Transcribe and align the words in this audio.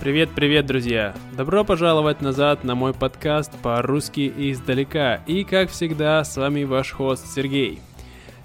Привет-привет, 0.00 0.64
друзья! 0.64 1.14
Добро 1.36 1.62
пожаловать 1.62 2.22
назад 2.22 2.64
на 2.64 2.74
мой 2.74 2.94
подкаст 2.94 3.52
по-русски 3.58 4.32
издалека. 4.34 5.16
И, 5.26 5.44
как 5.44 5.68
всегда, 5.68 6.24
с 6.24 6.38
вами 6.38 6.64
ваш 6.64 6.92
хост 6.92 7.26
Сергей. 7.26 7.80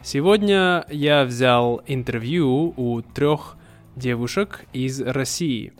Сегодня 0.03 0.85
я 0.89 1.23
взял 1.23 1.81
интервью 1.87 2.73
у 2.75 3.01
трех 3.01 3.55
девушек 3.95 4.65
из 4.73 4.99
России. 4.99 5.71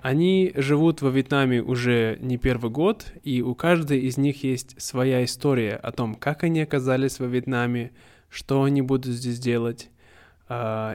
Они 0.00 0.50
живут 0.56 1.02
во 1.02 1.10
Вьетнаме 1.10 1.62
уже 1.62 2.18
не 2.20 2.36
первый 2.36 2.72
год, 2.72 3.12
и 3.22 3.42
у 3.42 3.54
каждой 3.54 4.00
из 4.00 4.16
них 4.16 4.42
есть 4.42 4.74
своя 4.82 5.22
история 5.22 5.76
о 5.76 5.92
том, 5.92 6.16
как 6.16 6.42
они 6.42 6.62
оказались 6.62 7.20
во 7.20 7.26
Вьетнаме, 7.26 7.92
что 8.28 8.64
они 8.64 8.82
будут 8.82 9.14
здесь 9.14 9.38
делать, 9.38 9.88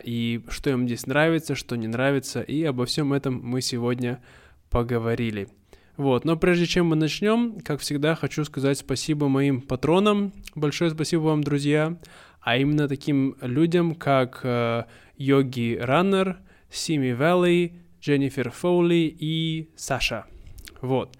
и 0.03 0.41
что 0.49 0.69
им 0.69 0.87
здесь 0.87 1.05
нравится, 1.05 1.55
что 1.55 1.75
не 1.75 1.87
нравится, 1.87 2.41
и 2.41 2.63
обо 2.63 2.85
всем 2.85 3.13
этом 3.13 3.39
мы 3.43 3.61
сегодня 3.61 4.21
поговорили. 4.69 5.47
Вот, 5.95 6.25
но 6.25 6.37
прежде 6.37 6.67
чем 6.67 6.87
мы 6.87 6.95
начнем, 6.95 7.59
как 7.61 7.79
всегда, 7.79 8.13
хочу 8.13 8.45
сказать 8.45 8.77
спасибо 8.77 9.27
моим 9.27 9.61
патронам, 9.61 10.31
большое 10.53 10.91
спасибо 10.91 11.21
вам, 11.21 11.43
друзья, 11.43 11.97
а 12.41 12.57
именно 12.57 12.87
таким 12.87 13.35
людям, 13.41 13.95
как 13.95 14.41
э, 14.43 14.83
Йоги 15.17 15.77
Раннер, 15.81 16.37
Сими 16.69 17.13
Вэлли, 17.13 17.73
Дженнифер 17.99 18.51
Фоули 18.51 19.15
и 19.19 19.69
Саша. 19.75 20.25
Вот. 20.81 21.17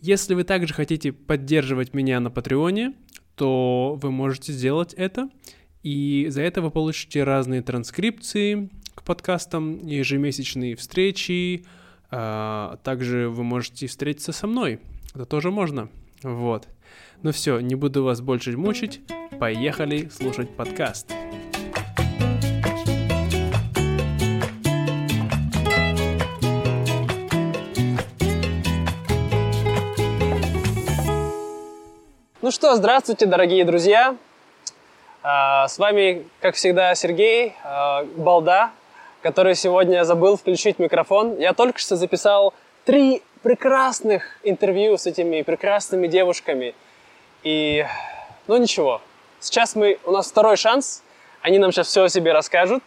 Если 0.00 0.34
вы 0.34 0.44
также 0.44 0.74
хотите 0.74 1.12
поддерживать 1.12 1.94
меня 1.94 2.18
на 2.20 2.30
Патреоне, 2.30 2.94
то 3.36 3.98
вы 4.02 4.10
можете 4.10 4.52
сделать 4.52 4.92
это. 4.94 5.28
И 5.86 6.26
за 6.30 6.42
это 6.42 6.62
вы 6.62 6.72
получите 6.72 7.22
разные 7.22 7.62
транскрипции 7.62 8.70
к 8.96 9.04
подкастам, 9.04 9.86
ежемесячные 9.86 10.74
встречи. 10.74 11.64
А, 12.10 12.80
также 12.82 13.28
вы 13.28 13.44
можете 13.44 13.86
встретиться 13.86 14.32
со 14.32 14.48
мной. 14.48 14.80
Это 15.14 15.26
тоже 15.26 15.52
можно. 15.52 15.88
Вот. 16.24 16.66
Ну 17.22 17.30
все, 17.30 17.60
не 17.60 17.76
буду 17.76 18.02
вас 18.02 18.20
больше 18.20 18.56
мучить. 18.56 19.00
Поехали 19.38 20.08
слушать 20.08 20.56
подкаст. 20.56 21.12
Ну 32.42 32.50
что, 32.50 32.74
здравствуйте, 32.74 33.26
дорогие 33.26 33.64
друзья! 33.64 34.16
А, 35.28 35.66
с 35.66 35.76
вами, 35.80 36.24
как 36.40 36.54
всегда, 36.54 36.94
Сергей 36.94 37.52
а, 37.64 38.04
Балда, 38.04 38.70
который 39.22 39.56
сегодня 39.56 40.04
забыл 40.04 40.36
включить 40.36 40.78
микрофон. 40.78 41.36
Я 41.40 41.52
только 41.52 41.80
что 41.80 41.96
записал 41.96 42.54
три 42.84 43.24
прекрасных 43.42 44.38
интервью 44.44 44.96
с 44.96 45.04
этими 45.04 45.42
прекрасными 45.42 46.06
девушками. 46.06 46.76
И, 47.42 47.84
ну 48.46 48.56
ничего, 48.56 49.02
сейчас 49.40 49.74
мы, 49.74 49.98
у 50.04 50.12
нас 50.12 50.30
второй 50.30 50.56
шанс. 50.56 51.02
Они 51.42 51.58
нам 51.58 51.72
сейчас 51.72 51.88
все 51.88 52.04
о 52.04 52.08
себе 52.08 52.32
расскажут. 52.32 52.84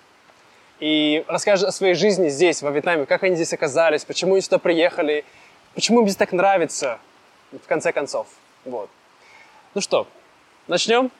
И 0.79 1.25
расскажут 1.27 1.67
о 1.67 1.71
своей 1.73 1.93
жизни 1.93 2.29
здесь, 2.29 2.61
во 2.61 2.71
Вьетнаме, 2.71 3.05
как 3.05 3.23
они 3.23 3.35
здесь 3.35 3.51
оказались, 3.51 4.05
почему 4.05 4.35
они 4.35 4.41
сюда 4.41 4.59
приехали, 4.59 5.25
почему 5.75 5.99
им 5.99 6.05
здесь 6.05 6.15
так 6.15 6.31
нравится, 6.31 6.99
в 7.51 7.67
конце 7.67 7.91
концов. 7.91 8.27
Вот. 8.63 8.89
Ну 9.73 9.81
что, 9.81 10.07
начнем? 10.67 11.11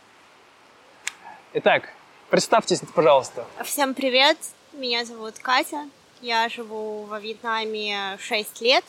Итак, 1.52 1.90
представьтесь, 2.30 2.80
пожалуйста. 2.94 3.44
Всем 3.66 3.96
привет, 3.96 4.38
меня 4.74 5.04
зовут 5.04 5.40
Катя, 5.40 5.90
я 6.22 6.48
живу 6.48 7.06
во 7.06 7.20
Вьетнаме 7.20 8.20
6 8.20 8.62
лет. 8.62 8.86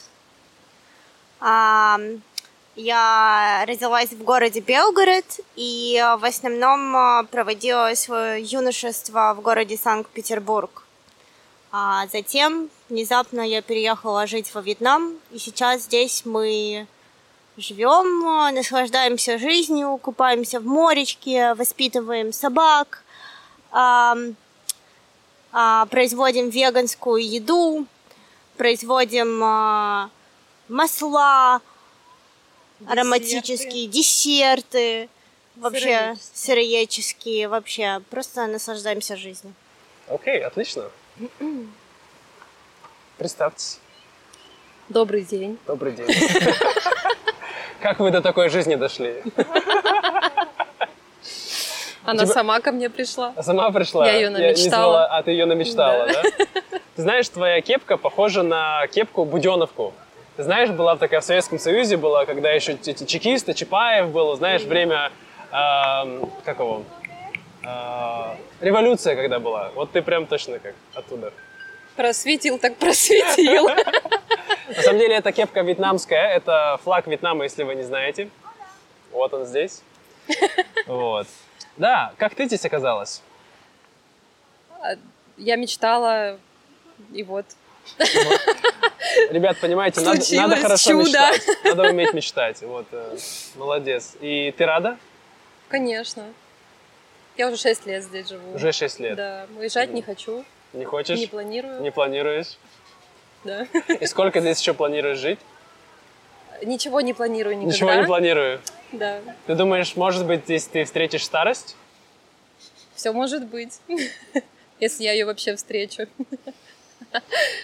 Я 1.41 1.97
родилась 3.67 4.11
в 4.11 4.23
городе 4.23 4.61
Белгород 4.61 5.25
и 5.57 6.05
в 6.19 6.25
основном 6.25 6.95
а, 6.95 7.25
проводила 7.25 7.95
свое 7.95 8.43
юношество 8.43 9.35
в 9.35 9.41
городе 9.41 9.79
Санкт-Петербург. 9.79 10.83
А 11.73 12.07
затем 12.09 12.69
внезапно 12.91 13.41
я 13.41 13.63
переехала 13.63 14.27
жить 14.27 14.55
во 14.55 14.61
Вьетнам, 14.61 15.17
и 15.31 15.39
сейчас 15.39 15.85
здесь 15.85 16.27
мы 16.27 16.87
живем, 17.61 18.27
э, 18.27 18.53
наслаждаемся 18.53 19.39
жизнью, 19.39 19.99
купаемся 20.03 20.61
в 20.61 20.65
моречке, 20.67 21.55
воспитываем 21.55 22.33
собак, 22.33 23.05
а, 23.71 24.17
а, 25.53 25.87
производим 25.87 26.49
веганскую 26.49 27.25
еду, 27.25 27.87
производим 28.57 29.41
а, 29.43 30.11
масла, 30.69 31.61
десерты. 32.81 32.93
ароматические 32.93 33.87
десерты, 33.87 35.09
вообще 35.57 36.17
сыроедческие, 36.33 37.49
вообще 37.49 38.03
просто 38.11 38.47
наслаждаемся 38.47 39.17
жизнью. 39.17 39.55
Окей, 40.09 40.41
okay, 40.41 40.43
отлично. 40.43 40.91
Представьтесь. 43.19 43.79
Добрый 44.89 45.23
день. 45.23 45.59
Добрый 45.67 45.93
день. 45.93 46.09
Как 47.81 47.99
вы 47.99 48.11
до 48.11 48.21
такой 48.21 48.49
жизни 48.49 48.75
дошли? 48.75 49.23
Она 52.05 52.25
Тебя... 52.25 52.35
сама 52.35 52.61
ко 52.61 52.73
мне 52.73 52.91
пришла. 52.91 53.33
Сама 53.41 53.71
пришла? 53.71 54.07
Я 54.07 54.15
ее 54.17 54.31
намечтала. 54.31 55.01
Я 55.01 55.05
а 55.07 55.23
ты 55.23 55.31
ее 55.33 55.47
намечтала, 55.47 56.07
да? 56.07 56.23
да? 56.23 56.81
Ты 56.97 57.03
знаешь, 57.03 57.29
твоя 57.29 57.61
кепка 57.61 57.97
похожа 57.97 58.43
на 58.43 58.87
кепку 58.89 59.25
Буденовку. 59.25 59.95
Ты 60.37 60.43
знаешь, 60.43 60.71
была 60.71 60.97
такая 60.97 61.21
в 61.21 61.25
Советском 61.25 61.59
Союзе, 61.59 61.97
была, 61.97 62.25
когда 62.25 62.51
еще 62.51 62.73
эти 62.73 63.05
чекисты, 63.05 63.53
Чапаев 63.55 64.11
был, 64.11 64.35
знаешь, 64.37 64.63
время, 64.63 65.13
э, 65.53 66.25
как 66.45 66.59
его, 66.59 66.83
э, 67.63 68.35
революция 68.61 69.17
когда 69.17 69.39
была. 69.39 69.71
Вот 69.75 69.93
ты 69.93 70.03
прям 70.03 70.27
точно 70.27 70.59
как 70.59 70.75
оттуда. 70.95 71.33
Просветил 72.01 72.59
так 72.59 72.77
просветил. 72.77 73.69
На 74.75 74.83
самом 74.83 74.99
деле 75.01 75.17
это 75.17 75.33
кепка 75.33 75.61
вьетнамская, 75.61 76.29
это 76.35 76.81
флаг 76.83 77.07
Вьетнама, 77.07 77.45
если 77.45 77.63
вы 77.63 77.75
не 77.75 77.83
знаете. 77.83 78.31
Вот 79.13 79.35
он 79.35 79.45
здесь. 79.45 79.83
Вот. 80.87 81.27
Да, 81.77 82.15
как 82.17 82.35
ты 82.35 82.47
здесь 82.47 82.65
оказалась? 82.65 83.21
А, 84.81 84.95
я 85.37 85.57
мечтала, 85.57 86.39
и 87.13 87.23
вот. 87.23 87.45
Ребят, 89.29 89.59
понимаете, 89.61 90.01
надо, 90.01 90.23
надо 90.33 90.57
хорошо 90.57 90.93
чудо. 90.93 91.05
мечтать. 91.05 91.43
Надо 91.65 91.83
уметь 91.91 92.15
мечтать. 92.15 92.63
Вот, 92.63 92.87
э, 92.93 93.19
молодец. 93.57 94.17
И 94.23 94.55
ты 94.57 94.65
рада? 94.65 94.97
Конечно. 95.69 96.25
Я 97.37 97.49
уже 97.49 97.59
6 97.59 97.85
лет 97.85 98.03
здесь 98.05 98.31
живу. 98.31 98.55
Уже 98.55 98.73
6 98.73 99.01
лет? 99.01 99.17
Да. 99.17 99.47
Уезжать 99.59 99.91
mm. 99.91 99.93
не 99.93 100.01
хочу. 100.01 100.47
Не 100.73 100.85
хочешь? 100.85 101.19
Не 101.19 101.27
планирую. 101.27 101.81
Не 101.81 101.91
планируешь? 101.91 102.59
Да. 103.45 103.67
И 104.01 104.07
сколько 104.07 104.41
здесь 104.41 104.61
еще 104.61 104.75
планируешь 104.75 105.19
жить? 105.19 105.39
Ничего 106.63 107.01
не 107.01 107.15
планирую 107.15 107.57
никогда. 107.57 107.75
Ничего 107.75 107.95
не 107.95 108.05
планирую? 108.05 108.61
Да. 108.93 109.21
Ты 109.47 109.55
думаешь, 109.55 109.97
может 109.97 110.27
быть, 110.27 110.45
здесь 110.45 110.67
ты 110.67 110.85
встретишь 110.85 111.25
старость? 111.25 111.77
Все 112.95 113.13
может 113.13 113.47
быть, 113.47 113.81
если 114.81 115.05
я 115.05 115.13
ее 115.13 115.25
вообще 115.25 115.57
встречу. 115.57 116.07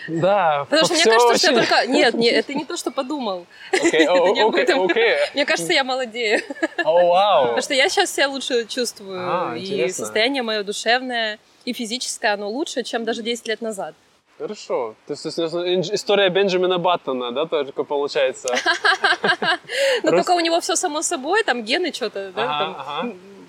Да, 0.09 0.67
Потому 0.69 0.87
что 0.87 0.95
мне 0.95 1.05
кажется, 1.05 1.29
очень... 1.29 1.39
что 1.39 1.53
я 1.53 1.59
только... 1.59 1.87
Нет, 1.87 2.15
нет, 2.15 2.35
это 2.35 2.55
не 2.55 2.65
то, 2.65 2.77
что 2.77 2.91
подумал. 2.91 3.47
Okay, 3.73 4.07
okay. 4.09 5.19
Мне 5.35 5.45
кажется, 5.45 5.73
я 5.73 5.85
молодею. 5.85 6.41
Oh, 6.79 7.03
wow. 7.03 7.43
Потому 7.43 7.61
что 7.61 7.75
я 7.75 7.89
сейчас 7.89 8.13
себя 8.13 8.29
лучше 8.29 8.67
чувствую. 8.67 9.21
А, 9.21 9.55
и 9.57 9.89
состояние 9.91 10.43
мое 10.43 10.65
душевное 10.65 11.39
и 11.67 11.73
физическое, 11.73 12.33
оно 12.33 12.49
лучше, 12.49 12.83
чем 12.83 13.05
даже 13.05 13.23
10 13.23 13.49
лет 13.49 13.61
назад. 13.61 13.95
Хорошо. 14.39 14.95
То 15.07 15.13
есть 15.13 15.27
история 15.93 16.29
Бенджамина 16.31 16.79
Баттона, 16.79 17.33
да, 17.33 17.47
только 17.47 17.85
получается? 17.85 18.49
Ну, 20.03 20.11
только 20.11 20.33
у 20.33 20.41
него 20.41 20.61
все 20.61 20.77
само 20.77 21.03
собой, 21.03 21.43
там 21.43 21.65
гены 21.65 21.93
что-то, 21.93 22.31
да? 22.33 23.07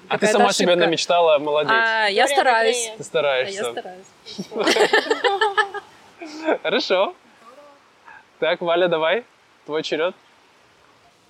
А 0.09 0.17
ты 0.17 0.27
сама 0.27 0.53
себе 0.53 0.75
намечтала, 0.75 1.37
молодец. 1.39 1.71
А, 1.73 2.07
я 2.07 2.27
стараюсь. 2.27 2.91
Ты 2.97 3.03
стараешься. 3.03 3.63
Я 3.63 3.71
стараюсь. 3.71 4.05
Хорошо. 6.63 7.13
Так, 8.39 8.61
Валя, 8.61 8.87
давай, 8.87 9.25
твой 9.65 9.83
черед. 9.83 10.15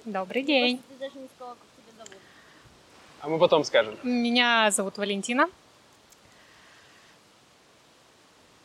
Добрый 0.05 0.43
день. 0.43 0.81
А 3.21 3.27
мы 3.27 3.39
потом 3.39 3.63
скажем. 3.63 3.97
Меня 4.03 4.69
зовут 4.71 4.97
Валентина. 4.97 5.49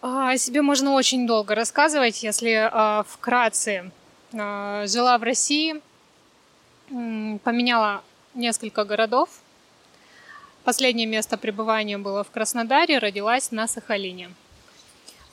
О 0.03 0.37
себе 0.37 0.63
можно 0.63 0.95
очень 0.95 1.29
долго 1.29 1.55
рассказывать, 1.55 2.25
если 2.25 2.51
э, 2.51 3.05
вкратце. 3.05 3.93
Э, 4.33 4.85
жила 4.89 5.17
в 5.17 5.23
России, 5.23 5.81
поменяла 6.89 8.03
несколько 8.35 8.85
городов. 8.85 9.31
Последнее 10.65 11.07
место 11.07 11.39
пребывания 11.39 11.99
было 11.99 12.25
в 12.25 12.33
Краснодаре, 12.33 12.99
родилась 12.99 13.53
на 13.53 13.69
Сахалине. 13.69 14.33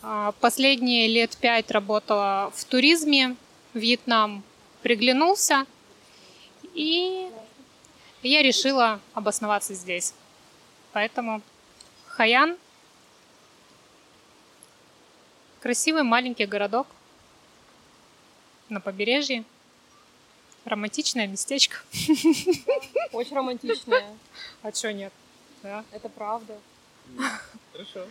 А, 0.04 0.34
последние 0.40 1.08
лет 1.08 1.36
пять 1.38 1.72
работала 1.72 2.52
в 2.56 2.64
туризме. 2.66 3.36
Вьетнам 3.74 4.44
приглянулся. 4.84 5.66
И 6.76 7.28
я 8.22 8.44
решила 8.44 9.00
обосноваться 9.16 9.74
здесь. 9.74 10.14
Поэтому 10.94 11.42
Хаян 12.06 12.56
красивый 15.62 16.04
маленький 16.04 16.46
городок 16.46 16.88
на 18.70 18.80
побережье. 18.80 19.44
Романтичное 20.66 21.28
местечко. 21.28 21.78
Очень 23.12 23.36
романтичное. 23.36 24.04
А 24.62 24.72
что 24.74 24.92
нет? 24.92 25.14
Да. 25.64 25.84
Это 25.92 26.10
правда. 26.10 26.58
Хорошо. 27.72 28.06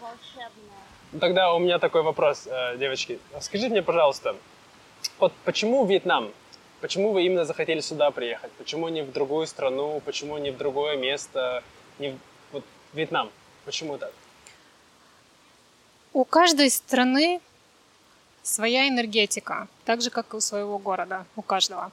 Ну, 1.13 1.21
тогда 1.21 1.55
у 1.55 1.59
меня 1.59 1.79
такой 1.79 2.03
вопрос, 2.03 2.47
э, 2.47 2.77
девочки. 2.79 3.19
Скажите 3.41 3.69
мне, 3.71 3.83
пожалуйста, 3.83 4.35
вот 5.19 5.33
почему 5.45 5.85
Вьетнам? 5.87 6.33
Почему 6.81 7.13
вы 7.13 7.25
именно 7.25 7.45
захотели 7.45 7.81
сюда 7.81 8.11
приехать? 8.11 8.53
Почему 8.53 8.89
не 8.89 9.03
в 9.03 9.13
другую 9.13 9.47
страну? 9.47 10.01
Почему 10.05 10.39
не 10.39 10.51
в 10.51 10.57
другое 10.57 10.97
место? 10.97 11.63
Не 11.99 12.11
в... 12.11 12.19
Вот 12.53 12.65
Вьетнам. 12.93 13.31
Почему 13.65 13.99
так? 13.99 14.13
У 16.19 16.25
каждой 16.25 16.69
страны 16.69 17.41
своя 18.43 18.89
энергетика, 18.89 19.69
так 19.85 20.03
же, 20.03 20.11
как 20.11 20.35
и 20.35 20.37
у 20.37 20.41
своего 20.41 20.77
города, 20.77 21.25
у 21.37 21.43
каждого. 21.43 21.93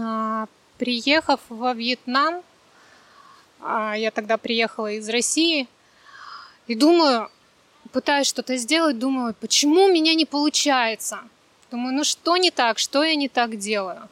А, 0.00 0.46
приехав 0.78 1.38
во 1.50 1.74
Вьетнам, 1.74 2.42
а, 3.60 3.92
я 3.92 4.10
тогда 4.10 4.38
приехала 4.38 4.90
из 4.90 5.06
России, 5.10 5.68
и 6.66 6.74
думаю, 6.74 7.30
пытаюсь 7.92 8.26
что-то 8.26 8.56
сделать, 8.56 8.98
думаю, 8.98 9.34
почему 9.38 9.84
у 9.84 9.92
меня 9.92 10.14
не 10.14 10.24
получается? 10.24 11.18
Думаю, 11.70 11.94
ну 11.94 12.04
что 12.04 12.38
не 12.38 12.50
так, 12.50 12.78
что 12.78 13.04
я 13.04 13.16
не 13.16 13.28
так 13.28 13.58
делаю? 13.58 14.08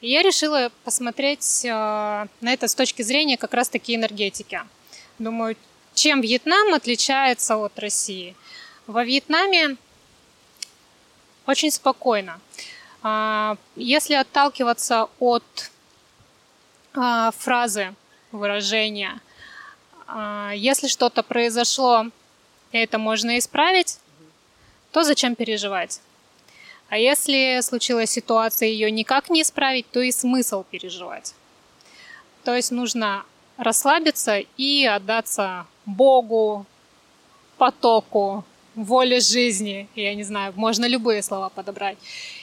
И 0.00 0.10
я 0.10 0.22
решила 0.22 0.72
посмотреть 0.82 1.64
э, 1.64 1.68
на 1.68 2.52
это 2.52 2.66
с 2.66 2.74
точки 2.74 3.02
зрения 3.02 3.36
как 3.36 3.54
раз-таки 3.54 3.94
энергетики. 3.94 4.60
Думаю, 5.20 5.54
чем 5.96 6.20
Вьетнам 6.20 6.74
отличается 6.74 7.56
от 7.56 7.78
России? 7.78 8.36
Во 8.86 9.02
Вьетнаме 9.02 9.76
очень 11.46 11.70
спокойно. 11.70 12.38
А, 13.02 13.56
если 13.76 14.14
отталкиваться 14.14 15.08
от 15.18 15.70
а, 16.94 17.30
фразы, 17.30 17.94
выражения, 18.30 19.20
а, 20.06 20.52
если 20.54 20.86
что-то 20.86 21.22
произошло, 21.22 22.06
и 22.72 22.78
это 22.78 22.98
можно 22.98 23.38
исправить, 23.38 23.98
то 24.92 25.02
зачем 25.02 25.34
переживать? 25.34 26.00
А 26.88 26.98
если 26.98 27.60
случилась 27.62 28.10
ситуация, 28.10 28.68
ее 28.68 28.90
никак 28.90 29.30
не 29.30 29.42
исправить, 29.42 29.90
то 29.90 30.00
и 30.00 30.12
смысл 30.12 30.62
переживать. 30.62 31.34
То 32.44 32.54
есть 32.54 32.70
нужно 32.70 33.24
расслабиться 33.56 34.38
и 34.56 34.84
отдаться 34.84 35.66
Богу, 35.84 36.66
потоку, 37.58 38.44
воле 38.74 39.20
жизни. 39.20 39.88
Я 39.94 40.14
не 40.14 40.24
знаю, 40.24 40.52
можно 40.56 40.86
любые 40.86 41.22
слова 41.22 41.48
подобрать. 41.48 41.98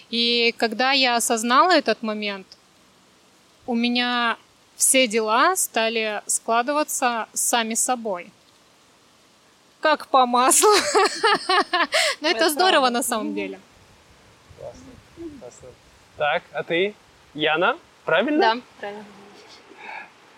И 0.09 0.53
когда 0.57 0.91
я 0.91 1.15
осознала 1.15 1.71
этот 1.71 2.01
момент, 2.03 2.47
у 3.65 3.75
меня 3.75 4.37
все 4.75 5.07
дела 5.07 5.55
стали 5.55 6.21
складываться 6.25 7.27
сами 7.33 7.75
собой. 7.75 8.31
Как 9.81 10.07
по 10.07 10.25
маслу. 10.25 10.69
Но 12.21 12.27
это 12.29 12.49
здорово 12.49 12.89
на 12.89 13.03
самом 13.03 13.35
деле. 13.35 13.59
Классно. 14.57 15.39
Классно. 15.39 15.67
Так, 16.17 16.43
а 16.53 16.63
ты, 16.63 16.95
Яна, 17.33 17.77
правильно? 18.05 18.55
Да, 18.55 18.61
правильно. 18.79 19.05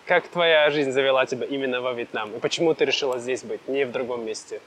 Как 0.06 0.28
твоя 0.28 0.70
жизнь 0.70 0.92
завела 0.92 1.26
тебя 1.26 1.46
именно 1.46 1.80
во 1.80 1.92
Вьетнам? 1.92 2.36
И 2.36 2.38
почему 2.38 2.74
ты 2.74 2.84
решила 2.84 3.18
здесь 3.18 3.42
быть, 3.42 3.66
не 3.66 3.84
в 3.84 3.90
другом 3.90 4.24
месте? 4.24 4.60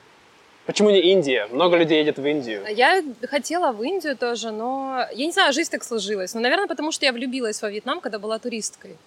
Почему 0.65 0.89
не 0.89 1.00
Индия? 1.00 1.47
Много 1.47 1.77
людей 1.77 1.97
едет 1.97 2.19
в 2.19 2.25
Индию. 2.25 2.63
Я 2.69 3.01
хотела 3.27 3.71
в 3.71 3.81
Индию 3.81 4.18
тоже, 4.18 4.51
но 4.51 5.07
я 5.13 5.25
не 5.25 5.31
знаю, 5.31 5.53
жизнь 5.53 5.71
так 5.71 5.83
сложилась. 5.83 6.33
Но, 6.33 6.41
наверное, 6.41 6.68
потому 6.68 6.91
что 6.91 7.06
я 7.06 7.13
влюбилась 7.13 7.62
во 7.62 7.69
Вьетнам, 7.69 8.01
когда 8.01 8.19
была 8.19 8.38
туристкой. 8.38 8.97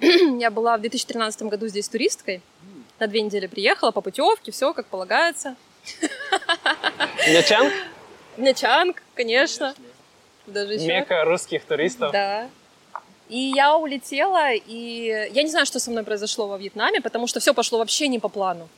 Mm. 0.00 0.38
я 0.40 0.50
была 0.50 0.76
в 0.76 0.80
2013 0.80 1.42
году 1.42 1.68
здесь 1.68 1.88
туристкой. 1.88 2.42
На 2.98 3.06
две 3.06 3.22
недели 3.22 3.46
приехала 3.46 3.92
по 3.92 4.00
путевке, 4.00 4.50
все 4.50 4.74
как 4.74 4.86
полагается. 4.86 5.54
Нячанг? 7.28 7.72
Нячанг, 8.36 9.02
конечно. 9.14 9.74
Даже 10.46 10.74
еще. 10.74 10.86
Мека 10.86 11.24
русских 11.24 11.64
туристов. 11.64 12.10
Да. 12.10 12.48
И 13.28 13.52
я 13.54 13.76
улетела, 13.76 14.52
и 14.52 15.28
я 15.32 15.42
не 15.42 15.50
знаю, 15.50 15.66
что 15.66 15.78
со 15.78 15.90
мной 15.90 16.02
произошло 16.02 16.48
во 16.48 16.56
Вьетнаме, 16.56 17.00
потому 17.00 17.26
что 17.26 17.40
все 17.40 17.52
пошло 17.52 17.78
вообще 17.78 18.08
не 18.08 18.18
по 18.18 18.28
плану. 18.28 18.68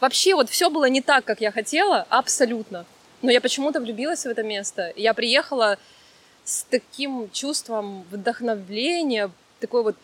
Вообще 0.00 0.34
вот 0.34 0.48
все 0.48 0.70
было 0.70 0.88
не 0.88 1.00
так, 1.00 1.24
как 1.24 1.40
я 1.40 1.50
хотела, 1.50 2.06
абсолютно. 2.08 2.84
Но 3.22 3.30
я 3.32 3.40
почему-то 3.40 3.80
влюбилась 3.80 4.24
в 4.24 4.28
это 4.28 4.44
место. 4.44 4.92
Я 4.94 5.14
приехала 5.14 5.78
с 6.44 6.64
таким 6.70 7.28
чувством 7.32 8.04
вдохновления, 8.10 9.30
такой 9.60 9.82
вот 9.82 9.96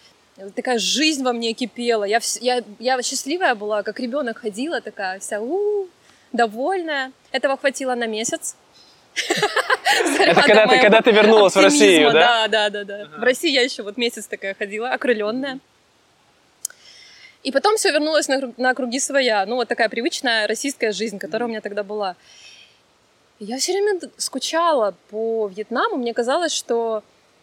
такая 0.56 0.78
жизнь 0.78 1.22
во 1.22 1.32
мне 1.32 1.52
кипела. 1.52 2.04
Я, 2.04 2.20
я, 2.40 2.64
я 2.80 3.02
счастливая 3.02 3.54
была, 3.54 3.82
как 3.84 4.00
ребенок 4.00 4.38
ходила 4.38 4.80
такая 4.80 5.20
вся 5.20 5.40
у 5.40 5.86
довольная. 6.32 7.12
Этого 7.30 7.56
хватило 7.56 7.94
на 7.94 8.06
месяц. 8.06 8.56
Это 10.18 10.42
когда 10.42 10.66
ты, 10.66 10.78
когда 10.80 11.02
ты 11.02 11.10
вернулась 11.12 11.54
в 11.54 11.60
Россию, 11.60 12.12
да? 12.12 12.48
Да, 12.48 12.70
да, 12.70 12.84
да, 12.84 13.04
да. 13.04 13.18
В 13.18 13.22
России 13.22 13.50
я 13.50 13.62
еще 13.62 13.82
вот 13.82 13.96
месяц 13.96 14.26
такая 14.26 14.54
ходила, 14.54 14.90
окрыленная. 14.90 15.60
И 17.42 17.52
потом 17.52 17.76
все 17.76 17.92
вернулось 17.92 18.26
на, 18.26 18.52
на 18.56 18.74
круги 18.74 18.98
своя. 18.98 19.44
Ну, 19.46 19.56
вот 19.56 19.68
такая 19.68 19.88
привычная 19.88 20.46
российская 20.46 20.92
жизнь, 20.92 21.18
которая 21.18 21.46
у 21.46 21.50
меня 21.50 21.60
тогда 21.60 21.82
была. 21.82 22.16
Я 23.38 23.58
все 23.58 23.72
время 23.72 24.00
скучала 24.16 24.94
по 25.10 25.48
Вьетнаму. 25.48 25.96
Мне 25.96 26.14
казалось, 26.14 26.52
что 26.52 27.02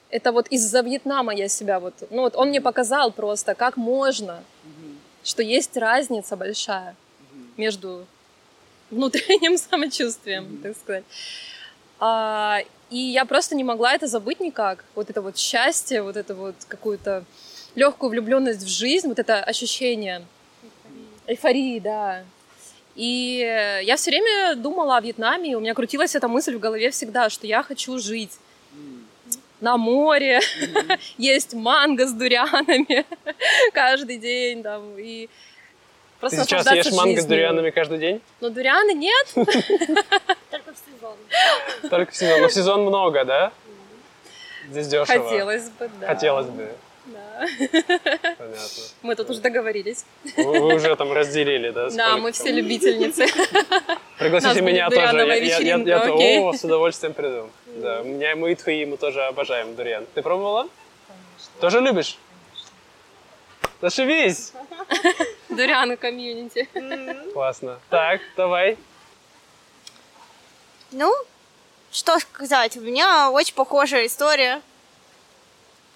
это 0.10 0.32
вот 0.32 0.48
из-за 0.48 0.82
Вьетнама 0.82 1.34
я 1.36 1.48
себя 1.48 1.80
вот... 1.80 1.94
Ну, 2.10 2.22
вот 2.22 2.36
он 2.36 2.50
мне 2.50 2.62
показал 2.62 3.12
просто, 3.12 3.54
как 3.54 3.78
можно, 3.78 4.44
что 5.24 5.44
есть 5.44 5.78
разница 5.78 6.36
большая 6.36 6.96
между 7.56 8.08
внутренним 8.90 9.58
самочувствием, 9.72 10.60
так 10.64 10.76
сказать. 10.78 11.04
А, 12.02 12.62
и 12.90 12.98
я 12.98 13.26
просто 13.26 13.56
не 13.56 13.64
могла 13.64 13.94
это 13.94 14.08
забыть 14.08 14.40
никак. 14.40 14.84
Вот 14.96 15.10
это 15.10 15.22
вот 15.22 15.38
счастье, 15.38 16.02
вот 16.02 16.18
это 16.18 16.36
вот 16.36 16.56
какую-то 16.68 17.24
легкую 17.76 18.10
влюбленность 18.10 18.64
в 18.64 18.68
жизнь, 18.68 19.08
вот 19.08 19.20
это 19.20 19.42
ощущение 19.44 20.26
эйфории, 21.28 21.80
да. 21.80 22.24
И 22.96 23.38
я 23.84 23.96
все 23.96 24.12
время 24.12 24.56
думала 24.56 24.98
о 24.98 25.02
Вьетнаме, 25.02 25.52
и 25.52 25.56
у 25.56 25.60
меня 25.60 25.74
крутилась 25.74 26.16
эта 26.16 26.28
мысль 26.28 26.56
в 26.56 26.60
голове 26.60 26.90
всегда, 26.90 27.30
что 27.30 27.48
я 27.48 27.64
хочу 27.64 27.98
жить 28.00 28.38
на 29.62 29.78
море, 29.78 30.40
mm-hmm. 30.40 31.00
есть 31.20 31.54
манго 31.54 32.08
с 32.08 32.12
дурианами 32.12 33.06
каждый 33.74 34.18
день, 34.18 34.64
там, 34.64 34.98
и 34.98 35.30
просто 36.22 36.38
Ты 36.38 36.44
сейчас 36.46 36.72
ешь 36.72 36.92
манго 36.94 37.20
с 37.20 37.26
дурианами 37.26 37.72
каждый 37.72 37.98
день? 37.98 38.22
Но 38.40 38.50
дурианы 38.50 38.94
нет. 38.94 39.28
Только 39.36 40.72
в 40.72 40.78
сезон. 40.78 41.16
Только 41.90 42.12
в 42.12 42.16
сезон. 42.16 42.42
Но 42.42 42.48
в 42.48 42.54
сезон 42.54 42.82
много, 42.84 43.26
да? 43.26 43.52
Здесь 44.70 44.88
дешево. 44.88 45.06
Хотелось 45.06 45.70
бы, 45.70 45.90
да. 46.00 46.08
Хотелось 46.08 46.48
бы. 46.48 46.70
Да. 47.08 47.48
Понятно. 48.38 48.84
Мы 49.02 49.16
тут 49.16 49.30
уже 49.32 49.42
договорились. 49.42 50.06
Вы, 50.38 50.76
уже 50.76 50.96
там 50.96 51.12
разделили, 51.12 51.72
да? 51.72 51.90
Да, 51.90 52.18
мы 52.18 52.32
все 52.32 52.52
любительницы. 52.52 53.26
Пригласите 54.20 54.62
меня 54.62 54.90
тоже. 54.90 55.18
Я, 55.18 55.36
я, 55.36 55.58
я, 55.58 55.78
я 55.78 56.42
о, 56.42 56.54
с 56.54 56.64
удовольствием 56.64 57.14
приду. 57.14 57.50
Да, 57.66 58.04
меня, 58.04 58.36
мы 58.36 58.52
и 58.52 58.56
твои, 58.56 58.86
мы 58.86 58.98
тоже 58.98 59.24
обожаем 59.24 59.76
дуриан. 59.76 60.06
Ты 60.14 60.22
пробовала? 60.22 60.68
Конечно. 61.08 61.62
Тоже 61.62 61.80
любишь? 61.80 62.18
Зашибись! 63.82 64.54
Дуриан 65.52 65.98
комьюнити. 65.98 66.68
Классно. 67.34 67.80
Так, 67.90 68.22
давай. 68.36 68.78
Ну, 70.92 71.14
что 71.92 72.20
сказать, 72.20 72.78
у 72.78 72.82
меня 72.82 73.32
очень 73.32 73.56
похожая 73.56 74.06
история 74.06 74.62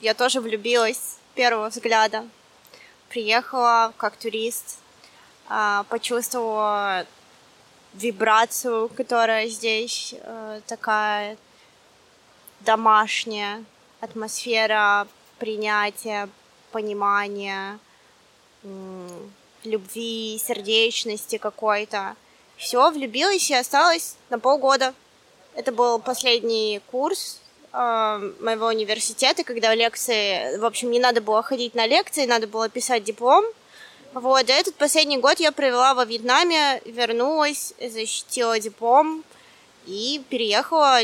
я 0.05 0.13
тоже 0.13 0.39
влюбилась 0.41 0.97
с 0.97 1.17
первого 1.35 1.69
взгляда. 1.69 2.27
Приехала 3.09 3.93
как 3.97 4.15
турист, 4.17 4.79
а, 5.47 5.83
почувствовала 5.89 7.05
вибрацию, 7.93 8.89
которая 8.89 9.47
здесь 9.47 10.13
э, 10.19 10.61
такая 10.67 11.37
домашняя, 12.59 13.63
атмосфера 14.01 15.07
принятия, 15.39 16.27
понимания, 16.71 17.79
любви, 19.65 20.39
сердечности 20.43 21.37
какой-то. 21.37 22.15
Все, 22.57 22.89
влюбилась 22.91 23.49
и 23.49 23.53
осталась 23.53 24.15
на 24.29 24.39
полгода. 24.39 24.93
Это 25.55 25.71
был 25.71 25.99
последний 25.99 26.81
курс 26.91 27.39
э, 27.73 28.31
моего 28.39 28.67
университета, 28.67 29.43
когда 29.43 29.73
лекции, 29.75 30.57
в 30.57 30.65
общем, 30.65 30.91
не 30.91 30.99
надо 30.99 31.21
было 31.21 31.43
ходить 31.43 31.75
на 31.75 31.85
лекции, 31.85 32.25
надо 32.25 32.47
было 32.47 32.69
писать 32.69 33.03
диплом. 33.03 33.45
Вот, 34.13 34.49
и 34.49 34.53
этот 34.53 34.75
последний 34.75 35.17
год 35.17 35.39
я 35.41 35.51
провела 35.51 35.93
во 35.93 36.05
Вьетнаме, 36.05 36.81
вернулась, 36.85 37.73
защитила 37.79 38.59
диплом 38.59 39.25
и 39.85 40.21
переехала. 40.29 40.99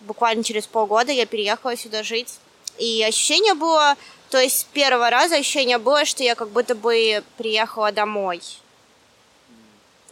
Буквально 0.00 0.44
через 0.44 0.66
полгода 0.66 1.10
я 1.10 1.26
переехала 1.26 1.76
сюда 1.76 2.04
жить. 2.04 2.38
И 2.78 3.02
ощущение 3.02 3.54
было, 3.54 3.96
то 4.30 4.38
есть 4.38 4.60
с 4.60 4.64
первого 4.64 5.10
раза 5.10 5.36
ощущение 5.36 5.78
было, 5.78 6.04
что 6.04 6.22
я 6.22 6.34
как 6.34 6.48
будто 6.48 6.74
бы 6.74 7.22
приехала 7.36 7.92
домой. 7.92 8.40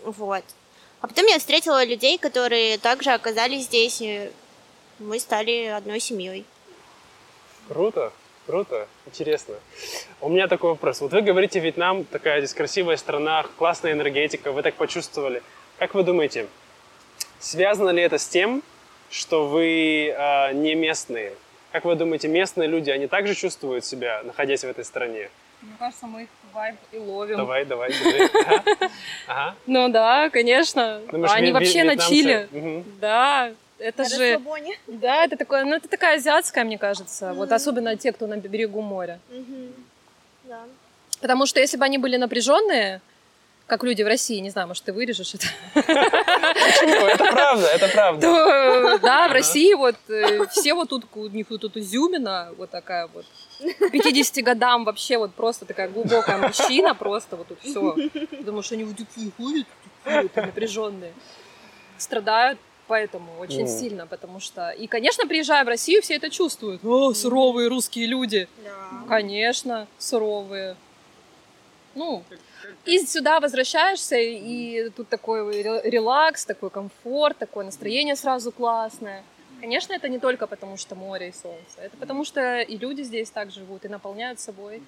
Вот. 0.04 0.44
А 1.00 1.06
потом 1.06 1.26
я 1.26 1.38
встретила 1.38 1.84
людей, 1.84 2.18
которые 2.18 2.78
также 2.78 3.10
оказались 3.10 3.64
здесь, 3.64 4.00
и 4.00 4.30
мы 4.98 5.18
стали 5.18 5.66
одной 5.66 6.00
семьей. 6.00 6.44
Круто, 7.68 8.12
круто, 8.46 8.88
интересно. 9.06 9.56
У 10.20 10.28
меня 10.28 10.48
такой 10.48 10.70
вопрос. 10.70 11.00
Вот 11.00 11.12
вы 11.12 11.22
говорите, 11.22 11.60
Вьетнам 11.60 12.04
такая 12.04 12.40
здесь 12.40 12.54
красивая 12.54 12.96
страна, 12.96 13.44
классная 13.58 13.92
энергетика, 13.92 14.52
вы 14.52 14.62
так 14.62 14.74
почувствовали. 14.74 15.42
Как 15.78 15.94
вы 15.94 16.04
думаете, 16.04 16.46
связано 17.40 17.90
ли 17.90 18.02
это 18.02 18.18
с 18.18 18.28
тем, 18.28 18.62
что 19.10 19.46
вы 19.46 20.08
э, 20.08 20.52
не 20.52 20.74
местные? 20.74 21.34
Как 21.74 21.84
вы 21.84 21.96
думаете, 21.96 22.28
местные 22.28 22.68
люди, 22.68 22.90
они 22.90 23.08
также 23.08 23.34
чувствуют 23.34 23.84
себя, 23.84 24.22
находясь 24.22 24.60
в 24.60 24.68
этой 24.68 24.84
стране? 24.84 25.28
Мне 25.60 25.72
кажется, 25.76 26.06
мы 26.06 26.22
их 26.22 26.28
вайб 26.52 26.76
и 26.92 26.98
ловим. 26.98 27.36
Давай, 27.36 27.64
давай, 27.64 27.90
Ага. 29.26 29.56
Ну 29.66 29.88
да, 29.88 30.30
конечно. 30.30 31.00
Они 31.10 31.50
вообще 31.50 31.82
на 31.82 31.96
чили. 31.96 32.48
Да, 33.00 33.50
это 33.80 34.04
же... 34.04 34.40
Да, 34.86 35.24
это 35.24 35.36
такое, 35.36 35.64
ну 35.64 35.74
это 35.74 35.88
такая 35.88 36.18
азиатская, 36.18 36.62
мне 36.62 36.78
кажется. 36.78 37.32
Вот 37.32 37.50
особенно 37.50 37.96
те, 37.96 38.12
кто 38.12 38.28
на 38.28 38.36
берегу 38.36 38.80
моря. 38.80 39.18
Потому 41.20 41.44
что 41.44 41.58
если 41.58 41.76
бы 41.76 41.84
они 41.84 41.98
были 41.98 42.18
напряженные, 42.18 43.00
как 43.66 43.82
люди 43.82 44.02
в 44.02 44.06
России, 44.06 44.38
не 44.40 44.50
знаю, 44.50 44.68
может, 44.68 44.84
ты 44.84 44.92
вырежешь 44.92 45.34
это. 45.34 45.46
Почему? 45.74 47.06
Это 47.06 47.24
правда, 47.24 47.66
это 47.66 47.88
правда. 47.88 48.98
да, 49.02 49.28
в 49.28 49.32
России 49.32 49.72
вот 49.74 49.96
э, 50.08 50.46
все 50.48 50.74
вот 50.74 50.90
тут, 50.90 51.04
у 51.14 51.28
них 51.28 51.46
вот 51.48 51.62
тут 51.62 51.76
изюмина, 51.76 52.52
вот 52.58 52.70
такая 52.70 53.08
вот. 53.08 53.24
К 53.78 53.90
50 53.90 54.44
годам 54.44 54.84
вообще 54.84 55.16
вот 55.16 55.32
просто 55.34 55.64
такая 55.64 55.88
глубокая 55.88 56.36
мужчина, 56.38 56.94
просто 56.94 57.36
вот 57.36 57.48
тут 57.48 57.58
все. 57.60 57.96
Потому 58.38 58.62
что 58.62 58.74
они 58.74 58.84
вот 58.84 58.96
такие 58.96 59.30
ходят, 59.36 59.66
напряженные. 60.36 61.14
Страдают 61.96 62.58
поэтому 62.86 63.38
очень 63.38 63.64
mm. 63.64 63.80
сильно, 63.80 64.06
потому 64.06 64.40
что... 64.40 64.70
И, 64.70 64.86
конечно, 64.86 65.26
приезжая 65.26 65.64
в 65.64 65.68
Россию, 65.68 66.02
все 66.02 66.16
это 66.16 66.28
чувствуют. 66.28 66.84
О, 66.84 67.14
суровые 67.14 67.68
русские 67.68 68.06
люди. 68.06 68.46
Yeah. 68.62 69.08
Конечно, 69.08 69.86
суровые. 69.98 70.76
Ну, 71.94 72.24
и 72.84 72.98
сюда 73.06 73.40
возвращаешься, 73.40 74.16
и 74.16 74.90
тут 74.90 75.08
такой 75.08 75.62
релакс, 75.62 76.44
такой 76.44 76.70
комфорт, 76.70 77.38
такое 77.38 77.64
настроение 77.64 78.16
сразу 78.16 78.52
классное. 78.52 79.22
Конечно, 79.60 79.94
это 79.94 80.08
не 80.08 80.18
только 80.18 80.46
потому, 80.46 80.76
что 80.76 80.94
море 80.94 81.28
и 81.28 81.32
солнце. 81.32 81.80
Это 81.80 81.96
потому, 81.96 82.24
что 82.24 82.60
и 82.60 82.76
люди 82.76 83.02
здесь 83.02 83.30
так 83.30 83.50
живут, 83.50 83.84
и 83.84 83.88
наполняют 83.88 84.40
собой. 84.40 84.82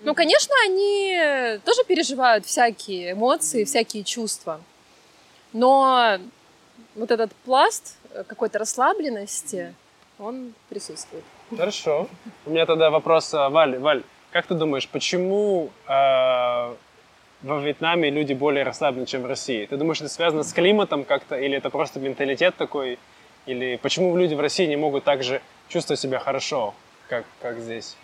Ну, 0.00 0.14
конечно, 0.14 0.54
они 0.64 1.58
тоже 1.64 1.82
переживают 1.84 2.44
всякие 2.44 3.12
эмоции, 3.12 3.64
всякие 3.64 4.04
чувства. 4.04 4.60
Но 5.52 6.18
вот 6.94 7.10
этот 7.10 7.32
пласт 7.44 7.96
какой-то 8.26 8.58
расслабленности, 8.58 9.74
он 10.18 10.54
присутствует. 10.68 11.24
Хорошо. 11.56 12.08
У 12.44 12.50
меня 12.50 12.66
тогда 12.66 12.90
вопрос, 12.90 13.32
а, 13.34 13.48
Валь, 13.48 13.78
Валь, 13.78 14.02
как 14.36 14.44
ты 14.44 14.54
думаешь, 14.54 14.86
почему 14.86 15.70
э, 15.88 16.74
во 17.42 17.58
Вьетнаме 17.58 18.10
люди 18.10 18.34
более 18.34 18.64
расслаблены, 18.64 19.06
чем 19.06 19.22
в 19.22 19.26
России? 19.26 19.64
Ты 19.64 19.78
думаешь, 19.78 19.98
это 19.98 20.10
связано 20.10 20.42
с 20.42 20.52
климатом 20.52 21.04
как-то, 21.04 21.36
или 21.36 21.56
это 21.56 21.70
просто 21.70 22.00
менталитет 22.00 22.54
такой? 22.54 22.98
Или 23.46 23.78
почему 23.80 24.14
люди 24.14 24.34
в 24.34 24.40
России 24.40 24.66
не 24.66 24.76
могут 24.76 25.04
так 25.04 25.22
же 25.22 25.40
чувствовать 25.70 26.00
себя 26.00 26.18
хорошо, 26.18 26.74
как, 27.08 27.24
как 27.40 27.58
здесь? 27.60 27.96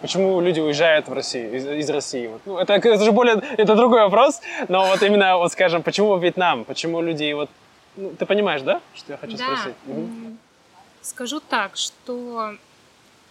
Почему 0.00 0.40
люди 0.40 0.60
уезжают 0.60 1.08
в 1.08 1.12
Россию, 1.12 1.56
из, 1.56 1.66
из 1.66 1.90
России? 1.90 2.28
Вот, 2.28 2.42
ну, 2.46 2.58
это, 2.58 2.74
это 2.74 3.02
же 3.02 3.10
более, 3.10 3.42
это 3.56 3.74
другой 3.74 4.02
вопрос, 4.02 4.40
но 4.68 4.86
вот 4.86 5.02
именно, 5.02 5.38
вот 5.38 5.50
скажем, 5.50 5.82
почему 5.82 6.16
Вьетнам? 6.18 6.64
Почему 6.64 7.00
люди 7.00 7.32
вот, 7.32 7.50
ну, 7.96 8.10
ты 8.10 8.26
понимаешь, 8.26 8.62
да, 8.62 8.80
что 8.94 9.14
я 9.14 9.18
хочу 9.18 9.36
да. 9.36 9.44
спросить? 9.44 9.74
Угу. 9.88 10.36
Скажу 11.02 11.40
так, 11.40 11.76
что 11.76 12.54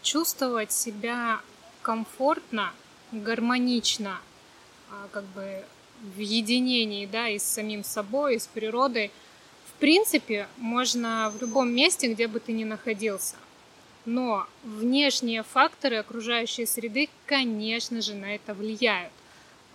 чувствовать 0.07 0.71
себя 0.71 1.41
комфортно, 1.81 2.71
гармонично, 3.11 4.19
а, 4.89 5.09
как 5.11 5.25
бы 5.25 5.65
в 6.15 6.19
единении, 6.19 7.05
да, 7.05 7.27
и 7.27 7.37
с 7.37 7.43
самим 7.43 7.83
собой, 7.83 8.35
и 8.35 8.39
с 8.39 8.47
природой, 8.47 9.11
в 9.69 9.79
принципе, 9.79 10.47
можно 10.55 11.29
в 11.35 11.41
любом 11.41 11.73
месте, 11.73 12.07
где 12.13 12.27
бы 12.27 12.39
ты 12.39 12.53
ни 12.53 12.63
находился. 12.63 13.35
Но 14.05 14.47
внешние 14.63 15.43
факторы 15.43 15.97
окружающей 15.97 16.65
среды, 16.65 17.09
конечно 17.25 18.01
же, 18.01 18.13
на 18.13 18.33
это 18.33 18.53
влияют. 18.53 19.11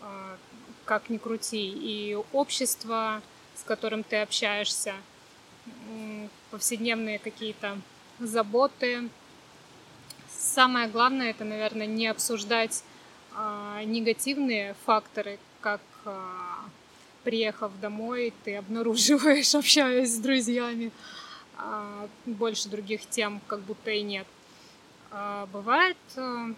А, 0.01 0.39
как 0.87 1.11
ни 1.11 1.19
крути. 1.19 1.69
И 1.69 2.19
общество, 2.33 3.21
с 3.55 3.63
которым 3.65 4.03
ты 4.03 4.17
общаешься, 4.17 4.95
повседневные 6.51 7.19
какие-то 7.19 7.79
заботы, 8.19 9.11
самое 10.53 10.89
главное 10.89 11.31
это, 11.31 11.45
наверное, 11.45 11.87
не 11.87 12.07
обсуждать 12.07 12.85
а, 13.35 13.83
негативные 13.85 14.75
факторы, 14.85 15.39
как 15.61 15.81
а, 16.05 16.65
приехав 17.25 17.73
домой, 17.81 18.33
ты 18.45 18.57
обнаруживаешь, 18.57 19.55
общаясь 19.55 20.15
с 20.15 20.19
друзьями, 20.19 20.93
а, 21.57 22.09
больше 22.27 22.69
других 22.69 23.07
тем 23.07 23.41
как 23.47 23.61
будто 23.61 23.91
и 23.91 24.03
нет. 24.03 24.27
А, 25.11 25.47
бывает 25.47 25.97
а, 26.17 26.49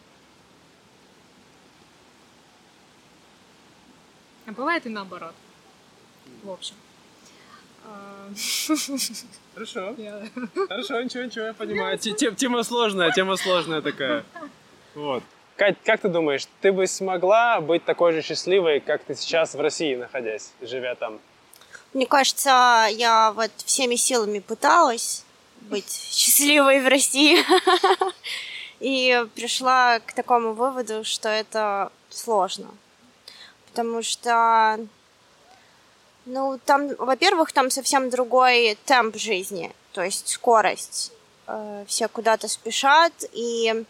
а 4.47 4.53
бывает 4.53 4.87
и 4.87 4.89
наоборот. 4.89 5.35
В 6.43 6.51
общем. 6.51 6.75
Хорошо. 9.55 9.95
Хорошо, 10.69 11.03
ничего, 11.03 11.25
ничего, 11.25 11.45
я 11.47 11.55
понимаю. 11.55 11.99
Тема 11.99 12.63
сложная, 12.63 13.13
тема 13.13 13.37
сложная 13.37 13.83
такая. 13.83 14.25
Вот. 14.95 15.23
Кать, 15.57 15.77
как 15.85 16.01
ты 16.01 16.09
думаешь, 16.09 16.49
ты 16.61 16.73
бы 16.73 16.87
смогла 16.87 17.61
быть 17.61 17.85
такой 17.85 18.13
же 18.13 18.23
счастливой, 18.23 18.81
как 18.81 19.05
ты 19.05 19.15
сейчас 19.15 19.55
в 19.55 19.61
России, 19.61 19.95
находясь, 19.95 20.51
живя 20.61 20.97
там? 20.97 21.21
Мне 21.93 22.07
кажется, 22.07 22.89
я 22.91 23.33
вот 23.33 23.53
всеми 23.65 23.95
силами 23.95 24.41
пыталась 24.41 25.25
быть 25.61 25.91
счастливой 26.13 26.81
в 26.81 26.89
России. 26.89 27.39
И 28.81 29.25
пришла 29.37 30.01
к 30.01 30.13
такому 30.13 30.53
выводу, 30.53 31.05
что 31.05 31.29
это 31.29 31.93
сложно. 32.11 32.67
Потому 33.67 34.03
что 34.03 34.79
ну, 36.27 36.59
там, 36.65 36.95
во-первых, 36.97 37.53
там 37.53 37.71
совсем 37.71 38.11
другой 38.11 38.79
темп 38.85 39.17
жизни, 39.17 39.73
то 39.93 40.03
есть 40.03 40.29
скорость. 40.29 41.13
Э, 41.47 41.85
все 41.87 42.09
куда-то 42.09 42.49
спешат, 42.49 43.13
и 43.33 43.85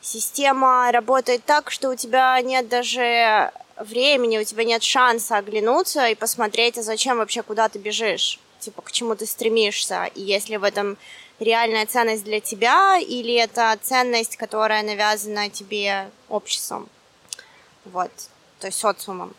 система 0.00 0.90
работает 0.92 1.44
так, 1.44 1.70
что 1.70 1.90
у 1.90 1.94
тебя 1.94 2.40
нет 2.40 2.68
даже 2.68 3.52
времени, 3.76 4.38
у 4.38 4.44
тебя 4.44 4.64
нет 4.64 4.82
шанса 4.82 5.36
оглянуться 5.36 6.06
и 6.08 6.14
посмотреть, 6.14 6.78
а 6.78 6.82
зачем 6.82 7.18
вообще 7.18 7.42
куда 7.42 7.68
ты 7.68 7.78
бежишь, 7.78 8.40
типа, 8.60 8.82
к 8.82 8.90
чему 8.90 9.14
ты 9.14 9.26
стремишься, 9.26 10.06
и 10.14 10.22
если 10.22 10.56
в 10.56 10.64
этом 10.64 10.96
реальная 11.38 11.86
ценность 11.86 12.24
для 12.24 12.40
тебя, 12.40 12.98
или 12.98 13.34
это 13.34 13.78
ценность, 13.82 14.36
которая 14.36 14.82
навязана 14.82 15.50
тебе 15.50 16.10
обществом, 16.28 16.88
вот, 17.84 18.10
то 18.58 18.66
есть 18.66 18.78
социумом. 18.78 19.34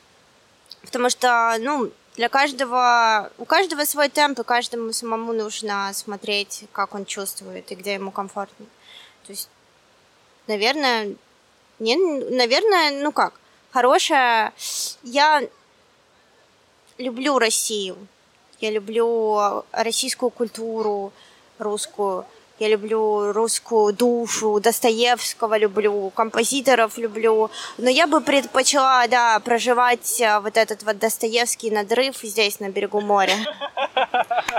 Потому 0.82 1.10
что, 1.10 1.58
ну, 1.60 1.92
для 2.16 2.30
каждого, 2.30 3.32
у 3.38 3.46
каждого 3.46 3.86
свой 3.86 4.10
темп, 4.10 4.40
и 4.40 4.44
каждому 4.44 4.92
самому 4.94 5.34
нужно 5.34 5.92
смотреть, 5.94 6.66
как 6.72 6.96
он 6.96 7.06
чувствует 7.06 7.72
и 7.72 7.76
где 7.76 7.94
ему 7.94 8.12
комфортно. 8.12 8.66
То 9.26 9.32
есть, 9.32 9.50
наверное, 10.48 11.16
не, 11.80 11.96
наверное, 11.96 13.02
ну 13.02 13.12
как, 13.12 13.40
хорошая. 13.72 14.54
Я 15.04 15.48
люблю 16.98 17.40
Россию, 17.40 17.96
я 18.60 18.72
люблю 18.72 19.64
российскую 19.72 20.30
культуру, 20.30 21.14
русскую. 21.58 22.26
Я 22.60 22.68
люблю 22.68 23.32
русскую 23.32 23.94
душу, 23.94 24.60
Достоевского 24.60 25.58
люблю, 25.58 26.12
композиторов 26.16 26.98
люблю. 26.98 27.50
Но 27.78 27.90
я 27.90 28.08
бы 28.08 28.22
предпочла, 28.22 29.08
да, 29.08 29.40
проживать 29.40 30.22
э, 30.22 30.40
вот 30.40 30.58
этот 30.58 30.84
вот 30.84 31.00
Достоевский 31.00 31.72
надрыв 31.72 32.18
здесь, 32.18 32.60
на 32.60 32.70
берегу 32.70 33.02
моря. 33.02 33.36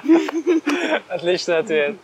Отличный 1.09 1.59
ответ. 1.59 1.97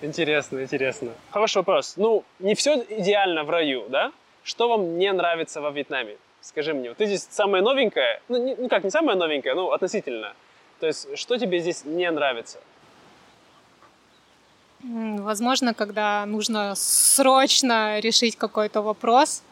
Интересно, 0.00 0.62
интересно. 0.62 1.10
Хороший 1.30 1.58
вопрос. 1.58 1.94
Ну, 1.96 2.24
не 2.38 2.54
все 2.54 2.84
идеально 2.88 3.44
в 3.44 3.50
раю, 3.50 3.84
да? 3.88 4.12
Что 4.42 4.68
вам 4.68 4.98
не 4.98 5.12
нравится 5.12 5.60
во 5.60 5.70
Вьетнаме? 5.70 6.16
Скажи 6.40 6.72
мне, 6.72 6.88
вот 6.88 6.98
ты 6.98 7.06
здесь 7.06 7.26
самая 7.30 7.60
новенькая, 7.60 8.22
ну, 8.28 8.42
не, 8.42 8.54
ну 8.54 8.68
как, 8.68 8.84
не 8.84 8.90
самая 8.90 9.16
новенькая, 9.16 9.54
ну, 9.54 9.72
относительно. 9.72 10.32
То 10.80 10.86
есть, 10.86 11.18
что 11.18 11.36
тебе 11.38 11.58
здесь 11.58 11.84
не 11.84 12.10
нравится? 12.10 12.58
Возможно, 14.82 15.74
когда 15.74 16.24
нужно 16.24 16.74
срочно 16.74 18.00
решить 18.00 18.36
какой-то 18.36 18.80
вопрос, 18.80 19.42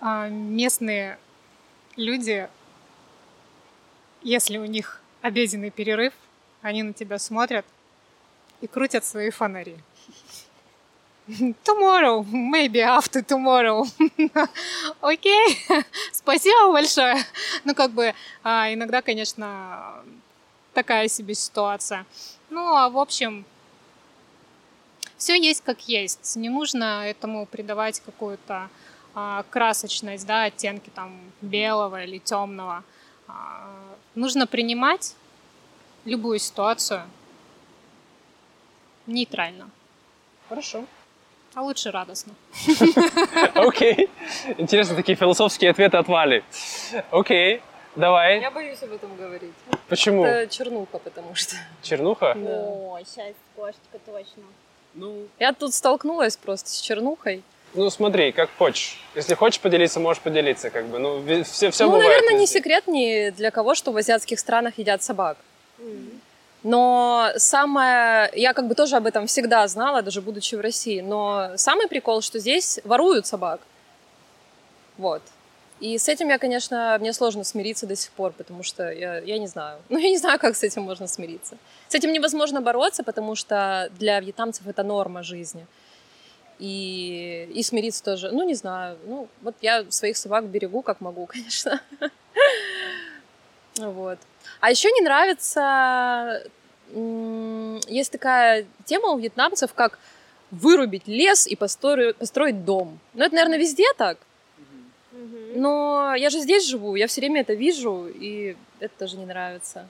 а 0.00 0.28
местные 0.28 1.18
люди, 1.96 2.48
если 4.22 4.56
у 4.56 4.64
них 4.64 5.02
обеденный 5.20 5.70
перерыв, 5.70 6.14
они 6.62 6.82
на 6.82 6.94
тебя 6.94 7.18
смотрят 7.18 7.66
и 8.62 8.66
крутят 8.66 9.04
свои 9.04 9.28
фонари. 9.28 9.76
Tomorrow, 11.28 12.24
maybe 12.24 12.80
after 12.80 13.22
tomorrow. 13.22 13.84
Окей, 15.00 15.58
okay. 15.68 15.84
спасибо 16.12 16.72
большое. 16.72 17.16
Ну, 17.64 17.74
как 17.74 17.92
бы, 17.92 18.14
а, 18.42 18.72
иногда, 18.72 19.00
конечно, 19.00 20.02
такая 20.74 21.08
себе 21.08 21.34
ситуация. 21.34 22.06
Ну, 22.48 22.74
а 22.74 22.88
в 22.88 22.98
общем, 22.98 23.44
все 25.16 25.40
есть 25.40 25.62
как 25.62 25.80
есть. 25.88 26.36
Не 26.36 26.48
нужно 26.48 27.06
этому 27.06 27.46
придавать 27.46 28.00
какую-то 28.00 28.68
а, 29.14 29.44
красочность, 29.50 30.26
да, 30.26 30.44
оттенки 30.44 30.90
там 30.94 31.20
белого 31.40 32.02
или 32.04 32.18
темного. 32.18 32.84
А, 33.28 33.70
нужно 34.14 34.46
принимать 34.46 35.14
любую 36.04 36.38
ситуацию 36.38 37.02
нейтрально. 39.06 39.70
Хорошо. 40.48 40.84
А 41.54 41.62
лучше 41.62 41.90
радостно. 41.90 42.32
Окей. 43.54 44.08
Интересно, 44.56 44.94
такие 44.94 45.16
философские 45.16 45.72
ответы 45.72 45.96
от 45.96 46.06
Вали. 46.06 46.44
Окей. 47.10 47.60
Давай. 47.96 48.40
Я 48.40 48.50
боюсь 48.50 48.82
об 48.82 48.92
этом 48.92 49.16
говорить. 49.16 49.52
Почему? 49.88 50.24
Это 50.24 50.52
чернуха, 50.52 50.98
потому 50.98 51.34
что. 51.34 51.56
Чернуха? 51.82 52.34
Да. 52.36 52.50
О, 52.50 52.98
сейчас 53.04 53.34
кошечка 53.56 53.98
точно. 54.06 54.42
Ну. 54.94 55.26
Я 55.38 55.52
тут 55.52 55.74
столкнулась 55.74 56.36
просто 56.36 56.70
с 56.70 56.80
чернухой. 56.80 57.42
Ну, 57.74 57.88
смотри, 57.90 58.32
как 58.32 58.50
хочешь. 58.58 58.98
Если 59.14 59.34
хочешь 59.34 59.60
поделиться, 59.60 60.00
можешь 60.00 60.22
поделиться, 60.22 60.70
как 60.70 60.86
бы. 60.86 60.98
Ну, 60.98 61.22
все, 61.44 61.70
все 61.70 61.84
ну 61.84 61.92
бывает. 61.92 62.08
наверное, 62.08 62.40
не 62.40 62.46
секрет 62.46 62.88
ни 62.88 63.30
для 63.30 63.50
кого, 63.50 63.74
что 63.74 63.92
в 63.92 63.96
азиатских 63.96 64.40
странах 64.40 64.78
едят 64.78 65.02
собак. 65.02 65.36
Mm. 65.78 66.18
Но 66.62 67.30
самое... 67.36 68.30
Я 68.34 68.52
как 68.52 68.66
бы 68.66 68.74
тоже 68.74 68.96
об 68.96 69.06
этом 69.06 69.26
всегда 69.26 69.66
знала, 69.68 70.02
даже 70.02 70.20
будучи 70.20 70.56
в 70.56 70.60
России. 70.60 71.00
Но 71.00 71.52
самый 71.56 71.88
прикол, 71.88 72.22
что 72.22 72.38
здесь 72.38 72.80
воруют 72.84 73.26
собак. 73.26 73.60
Вот. 74.98 75.22
И 75.80 75.96
с 75.96 76.08
этим 76.08 76.28
я, 76.28 76.38
конечно, 76.38 76.98
мне 77.00 77.12
сложно 77.14 77.42
смириться 77.42 77.86
до 77.86 77.96
сих 77.96 78.10
пор, 78.12 78.32
потому 78.32 78.62
что 78.62 78.90
я, 78.90 79.18
я 79.18 79.38
не 79.38 79.46
знаю. 79.46 79.80
Ну, 79.88 79.98
я 79.98 80.10
не 80.10 80.18
знаю, 80.18 80.38
как 80.38 80.54
с 80.54 80.62
этим 80.62 80.82
можно 80.82 81.06
смириться. 81.06 81.56
С 81.88 81.94
этим 81.94 82.12
невозможно 82.12 82.60
бороться, 82.60 83.02
потому 83.02 83.34
что 83.34 83.90
для 83.98 84.20
вьетнамцев 84.20 84.66
это 84.66 84.82
норма 84.82 85.22
жизни. 85.22 85.66
И, 86.58 87.50
и 87.54 87.62
смириться 87.62 88.04
тоже, 88.04 88.30
ну, 88.30 88.46
не 88.46 88.54
знаю. 88.54 88.98
Ну, 89.06 89.28
вот 89.40 89.54
я 89.62 89.90
своих 89.90 90.18
собак 90.18 90.44
берегу, 90.44 90.82
как 90.82 91.00
могу, 91.00 91.26
конечно. 91.32 91.80
Вот. 93.76 94.18
А 94.60 94.70
еще 94.70 94.90
не 94.90 95.00
нравится... 95.00 96.42
Есть 97.86 98.10
такая 98.10 98.66
тема 98.84 99.10
у 99.10 99.18
вьетнамцев, 99.18 99.72
как 99.74 99.98
вырубить 100.50 101.06
лес 101.06 101.46
и 101.46 101.54
построить, 101.54 102.64
дом. 102.64 102.98
Ну, 103.14 103.24
это, 103.24 103.34
наверное, 103.34 103.58
везде 103.58 103.86
так. 103.96 104.18
Но 105.54 106.14
я 106.16 106.30
же 106.30 106.40
здесь 106.40 106.66
живу, 106.66 106.94
я 106.94 107.06
все 107.06 107.20
время 107.20 107.40
это 107.40 107.54
вижу, 107.54 108.06
и 108.08 108.56
это 108.78 108.92
тоже 108.98 109.16
не 109.16 109.26
нравится. 109.26 109.86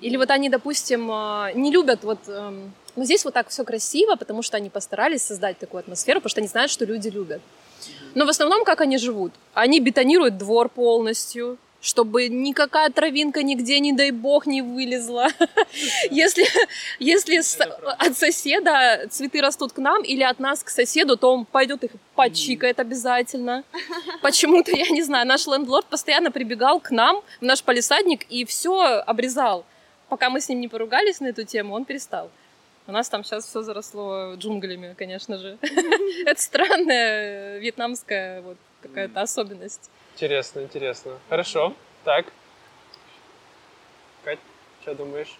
Или 0.00 0.16
вот 0.16 0.30
они, 0.30 0.48
допустим, 0.48 1.10
а, 1.10 1.52
не 1.54 1.70
любят 1.72 2.04
вот... 2.04 2.18
Эм, 2.28 2.72
ну, 2.94 3.04
здесь 3.04 3.24
вот 3.24 3.34
так 3.34 3.48
все 3.48 3.64
красиво, 3.64 4.16
потому 4.16 4.42
что 4.42 4.56
они 4.56 4.70
постарались 4.70 5.22
создать 5.22 5.58
такую 5.58 5.80
атмосферу, 5.80 6.20
потому 6.20 6.30
что 6.30 6.40
они 6.40 6.48
знают, 6.48 6.70
что 6.70 6.84
люди 6.84 7.08
любят. 7.08 7.40
Но 8.14 8.24
в 8.24 8.28
основном 8.28 8.64
как 8.64 8.80
они 8.80 8.98
живут? 8.98 9.32
Они 9.54 9.80
бетонируют 9.80 10.38
двор 10.38 10.68
полностью, 10.68 11.58
чтобы 11.82 12.28
никакая 12.28 12.90
травинка 12.90 13.42
нигде, 13.42 13.80
не 13.80 13.92
дай 13.92 14.12
бог, 14.12 14.46
не 14.46 14.62
вылезла. 14.62 15.28
Если, 16.10 16.44
если 17.00 17.40
от 17.98 18.16
соседа 18.16 19.08
цветы 19.10 19.40
растут 19.40 19.72
к 19.72 19.78
нам 19.78 20.02
или 20.02 20.22
от 20.22 20.38
нас 20.38 20.62
к 20.62 20.68
соседу, 20.68 21.16
то 21.16 21.32
он 21.32 21.44
пойдет 21.44 21.82
их 21.82 21.90
почикает 22.14 22.78
обязательно. 22.78 23.64
Почему-то, 24.22 24.70
я 24.70 24.88
не 24.90 25.02
знаю, 25.02 25.26
наш 25.26 25.46
лендлорд 25.46 25.86
постоянно 25.86 26.30
прибегал 26.30 26.78
к 26.78 26.90
нам 26.92 27.22
в 27.40 27.44
наш 27.44 27.62
полисадник 27.62 28.26
и 28.30 28.44
все 28.44 29.02
обрезал. 29.06 29.64
Пока 30.08 30.30
мы 30.30 30.40
с 30.40 30.48
ним 30.48 30.60
не 30.60 30.68
поругались 30.68 31.20
на 31.20 31.28
эту 31.28 31.44
тему, 31.44 31.74
он 31.74 31.84
перестал. 31.84 32.30
У 32.86 32.92
нас 32.92 33.08
там 33.08 33.24
сейчас 33.24 33.46
все 33.46 33.62
заросло 33.62 34.34
джунглями, 34.36 34.94
конечно 34.96 35.38
же. 35.38 35.58
Это 36.26 36.40
странная 36.40 37.58
вьетнамская 37.58 38.42
вот 38.42 38.56
какая-то 38.82 39.20
особенность. 39.20 39.90
Интересно, 40.14 40.60
интересно. 40.60 41.18
Хорошо. 41.28 41.74
Так. 42.04 42.26
Кать, 44.24 44.38
что 44.82 44.94
думаешь? 44.94 45.38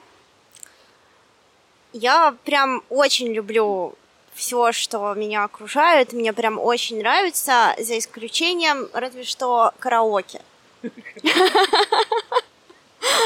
Я 1.93 2.35
прям 2.45 2.83
очень 2.89 3.33
люблю 3.33 3.95
все, 4.35 4.73
что 4.73 5.13
меня 5.15 5.45
окружает. 5.45 6.13
Мне 6.13 6.33
прям 6.33 6.59
очень 6.59 6.99
нравится, 6.99 7.75
за 7.79 7.99
исключением 7.99 8.89
разве 8.93 9.25
что 9.25 9.73
караоке. 9.79 10.41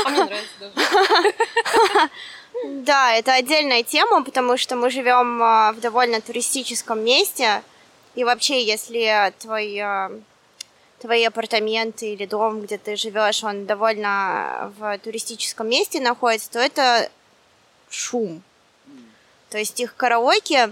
А 0.04 0.11
мне 0.11 0.24
нравится 0.24 0.54
даже. 0.59 2.11
Да, 2.64 3.14
это 3.14 3.35
отдельная 3.35 3.82
тема, 3.82 4.24
потому 4.24 4.56
что 4.56 4.76
мы 4.76 4.90
живем 4.90 5.42
а, 5.42 5.72
в 5.72 5.80
довольно 5.80 6.20
туристическом 6.22 7.04
месте. 7.04 7.62
И 8.14 8.24
вообще, 8.24 8.64
если 8.64 9.32
твой 9.38 9.78
а, 9.78 10.11
твои 11.07 11.25
апартаменты 11.25 12.14
или 12.14 12.27
дом, 12.27 12.62
где 12.62 12.79
ты 12.79 12.97
живешь, 12.97 13.45
он 13.45 13.64
довольно 13.64 14.73
в 14.77 14.99
туристическом 14.99 15.69
месте 15.69 16.01
находится, 16.01 16.51
то 16.51 16.59
это 16.59 17.09
шум. 17.88 18.42
То 19.51 19.59
есть 19.59 19.79
их 19.79 19.95
караоке 19.95 20.71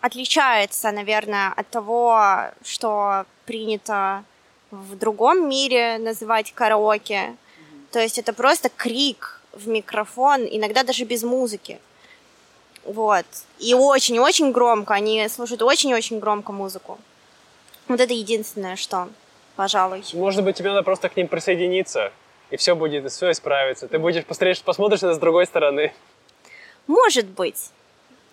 отличается, 0.00 0.90
наверное, 0.90 1.52
от 1.56 1.68
того, 1.70 2.50
что 2.64 3.26
принято 3.44 4.24
в 4.72 4.96
другом 4.98 5.48
мире 5.48 5.98
называть 5.98 6.52
караоке. 6.52 7.36
То 7.92 8.00
есть 8.00 8.18
это 8.18 8.32
просто 8.32 8.68
крик 8.68 9.40
в 9.52 9.68
микрофон, 9.68 10.44
иногда 10.50 10.82
даже 10.82 11.04
без 11.04 11.22
музыки. 11.22 11.78
Вот. 12.82 13.26
И 13.60 13.72
очень-очень 13.74 14.50
громко. 14.50 14.94
Они 14.94 15.28
слушают 15.28 15.62
очень-очень 15.62 16.18
громко 16.18 16.50
музыку. 16.50 16.98
Вот 17.88 18.00
это 18.00 18.12
единственное, 18.12 18.76
что, 18.76 19.08
пожалуй. 19.54 20.02
Может 20.12 20.44
быть, 20.44 20.56
тебе 20.56 20.70
надо 20.70 20.82
просто 20.82 21.08
к 21.08 21.16
ним 21.16 21.28
присоединиться, 21.28 22.12
и 22.50 22.56
все 22.56 22.74
будет, 22.74 23.04
и 23.04 23.08
все 23.08 23.30
исправится. 23.30 23.88
Ты 23.88 23.98
будешь 23.98 24.24
посмотришь, 24.24 24.62
посмотришь 24.62 25.02
это 25.02 25.14
с 25.14 25.18
другой 25.18 25.46
стороны. 25.46 25.92
Может 26.86 27.26
быть. 27.26 27.70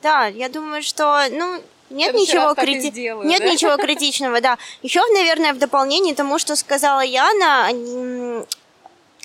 Да, 0.01 0.25
я 0.27 0.49
думаю, 0.49 0.83
что, 0.83 1.23
ну, 1.31 1.61
нет 1.89 2.13
ничего, 2.13 2.53
крити... 2.55 2.89
сделаю, 2.89 3.27
нет 3.27 3.41
да? 3.41 3.51
ничего 3.51 3.77
критичного, 3.77 4.41
да. 4.41 4.57
Еще, 4.81 5.01
наверное, 5.13 5.53
в 5.53 5.59
дополнение 5.59 6.15
тому, 6.15 6.39
что 6.39 6.55
сказала 6.55 7.01
Яна, 7.01 7.65
они... 7.65 8.43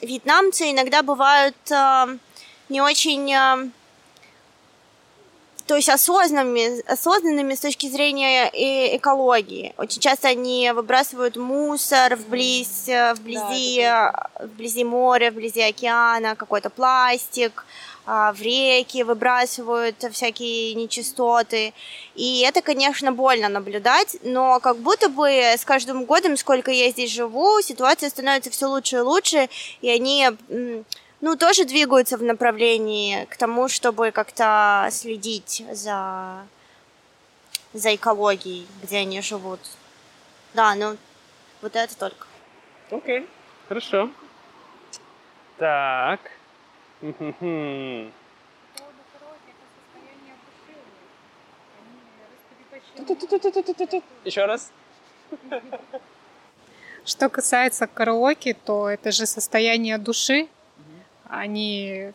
вьетнамцы 0.03 0.71
иногда 0.71 1.03
бывают 1.03 1.57
э, 1.71 2.19
не 2.69 2.81
очень 2.81 3.33
э, 3.33 3.71
то 5.69 5.77
есть 5.77 5.91
осознанными, 5.91 6.81
осознанными 6.91 7.55
с 7.55 7.61
точки 7.61 7.89
зрения 7.91 8.51
экологии. 8.97 9.75
Очень 9.77 10.01
часто 10.01 10.29
они 10.29 10.73
выбрасывают 10.75 11.37
мусор 11.37 12.17
вблизь, 12.17 12.89
э, 12.89 13.13
вблизи, 13.13 13.83
да, 13.83 14.31
вблизи 14.41 14.83
моря, 14.83 15.31
вблизи 15.31 15.61
океана, 15.61 16.37
какой-то 16.37 16.71
пластик, 16.71 17.67
а, 18.07 18.33
в 18.33 18.41
реки 18.41 19.03
выбрасывают 19.03 20.03
всякие 20.11 20.73
нечистоты. 20.73 21.75
И 22.15 22.41
это, 22.41 22.63
конечно, 22.63 23.13
больно 23.13 23.51
наблюдать, 23.51 24.17
но 24.23 24.61
как 24.61 24.79
будто 24.79 25.11
бы 25.11 25.29
с 25.29 25.67
каждым 25.67 26.07
годом, 26.07 26.39
сколько 26.39 26.71
я 26.71 26.89
здесь 26.91 27.11
живу, 27.13 27.61
ситуация 27.61 28.09
становится 28.09 28.51
все 28.51 28.67
лучше 28.69 28.97
и 28.97 29.01
лучше, 29.01 29.49
и 29.83 29.91
они 29.91 30.31
ну, 31.21 31.37
тоже 31.37 31.65
двигаются 31.65 32.17
в 32.17 32.23
направлении 32.23 33.25
к 33.25 33.37
тому, 33.37 33.69
чтобы 33.69 34.13
как-то 34.13 34.89
следить 34.91 35.65
за, 35.73 36.47
за 37.73 37.95
экологией, 37.95 38.67
где 38.83 38.99
они 38.99 39.21
живут. 39.21 39.61
Да, 40.55 40.75
ну, 40.75 40.97
вот 41.61 41.77
это 41.77 41.97
только. 41.97 42.27
Окей, 42.91 43.27
хорошо. 43.69 44.11
Так. 45.59 46.21
Еще 54.25 54.45
раз. 54.45 54.71
Что 57.05 57.29
касается 57.29 57.87
караоке, 57.87 58.55
то 58.55 58.89
это 58.89 59.13
же 59.13 59.27
состояние 59.27 59.99
души. 59.99 60.49
Они 61.29 62.13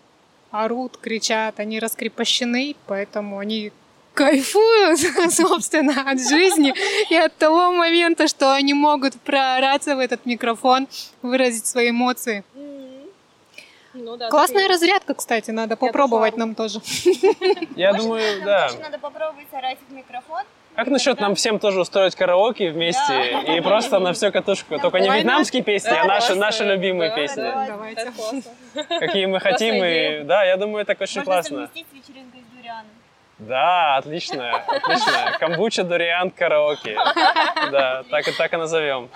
орут, 0.52 0.97
кричат, 0.97 1.60
они 1.60 1.80
раскрепощены, 1.80 2.76
поэтому 2.88 3.39
они 3.39 3.71
кайфуют, 4.13 4.99
собственно, 5.34 6.10
от 6.12 6.19
жизни 6.19 6.73
и 7.10 7.15
от 7.15 7.36
того 7.38 7.71
момента, 7.71 8.28
что 8.28 8.54
они 8.54 8.73
могут 8.73 9.19
проораться 9.21 9.95
в 9.95 9.99
этот 9.99 10.26
микрофон, 10.26 10.88
выразить 11.21 11.65
свои 11.65 11.89
эмоции. 11.89 12.43
Ну 13.93 14.17
да. 14.17 14.30
Классная 14.30 14.67
разрядка, 14.67 15.13
кстати, 15.13 15.52
надо 15.52 15.76
попробовать 15.76 16.36
нам 16.36 16.56
тоже. 16.56 16.82
Я 17.76 17.93
думаю, 17.93 18.43
да. 18.43 18.71
надо 18.82 18.97
попробовать 18.97 19.47
орать 19.52 19.78
в 19.88 19.93
микрофон. 19.93 20.43
Как 20.75 20.88
насчет 20.88 21.19
нам 21.19 21.36
всем 21.36 21.59
тоже 21.59 21.81
устроить 21.81 22.15
караоке 22.15 22.71
вместе 22.71 23.41
и 23.55 23.62
просто 23.62 23.99
на 23.99 24.13
всю 24.13 24.31
катушку? 24.31 24.79
Только 24.79 24.99
не 24.99 25.09
вьетнамские 25.09 25.62
песни, 25.63 25.95
а 25.95 26.05
наши, 26.05 26.36
наши 26.36 26.63
любимые 26.63 27.12
да, 27.12 27.15
песни. 27.15 27.41
да. 27.41 27.65
Давайте. 27.67 28.01
Это 28.01 28.12
классно. 28.12 28.41
Какие 28.99 29.25
мы 29.27 29.39
хотим. 29.39 29.75
И 29.83 30.23
да, 30.23 30.43
я 30.43 30.57
думаю, 30.57 30.86
так 30.86 30.99
очень 30.99 31.19
Можно 31.19 31.31
классно. 31.33 31.67
совместить 31.67 31.88
с 31.91 31.93
вечеринкой 31.93 32.41
с 32.41 32.57
дурианом. 32.57 32.86
Да, 33.39 33.97
отлично, 33.97 34.57
отлично. 34.67 35.38
Камбуча, 35.39 35.83
дуриан, 35.83 36.31
караоке. 36.31 36.95
Да, 37.71 38.03
так 38.09 38.27
и 38.27 38.31
так 38.31 38.53
и 38.53 38.57
назовем. 38.57 39.09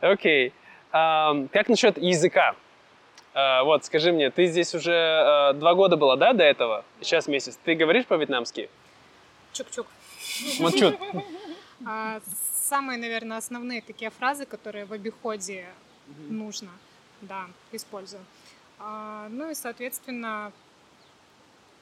Окей. 0.00 0.52
Как 0.90 1.68
насчет 1.68 1.98
языка? 1.98 2.54
А, 3.34 3.64
Вот, 3.64 3.84
скажи 3.84 4.12
мне, 4.12 4.30
ты 4.30 4.46
здесь 4.46 4.74
уже 4.74 4.92
э, 4.92 5.52
два 5.54 5.74
года 5.74 5.96
была, 5.96 6.14
да, 6.16 6.32
до 6.32 6.44
этого? 6.44 6.84
Сейчас 7.00 7.26
месяц. 7.26 7.58
Ты 7.64 7.74
говоришь 7.74 8.06
по-вьетнамски? 8.06 8.70
Чук-чук. 9.54 9.86
Вот 10.58 10.74
чуть. 10.74 10.98
А, 11.86 12.20
Самые, 12.54 12.98
наверное, 12.98 13.36
основные 13.36 13.82
такие 13.82 14.10
фразы, 14.10 14.46
которые 14.46 14.84
в 14.86 14.92
обиходе 14.92 15.66
нужно, 16.30 16.70
да, 17.20 17.46
использую. 17.72 18.22
А, 18.78 19.28
Ну 19.30 19.50
и, 19.50 19.54
соответственно, 19.54 20.50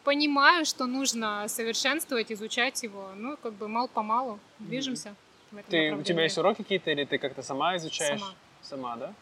понимаю, 0.04 0.64
что 0.64 0.86
нужно 0.86 1.46
совершенствовать, 1.48 2.32
изучать 2.32 2.82
его. 2.82 3.10
Ну, 3.16 3.36
как 3.36 3.52
бы 3.54 3.68
мал-помалу 3.68 4.38
движемся 4.58 5.14
в 5.52 5.56
этом 5.56 5.70
Ты, 5.70 5.94
у 5.94 6.02
тебя 6.02 6.24
есть 6.24 6.36
уроки 6.38 6.58
какие-то, 6.62 6.90
или 6.90 7.04
ты 7.04 7.18
как-то 7.18 7.42
сама 7.42 7.76
изучаешь? 7.76 8.20
Сама. 8.20 8.34
Сама, 8.62 8.96
да? 8.96 9.14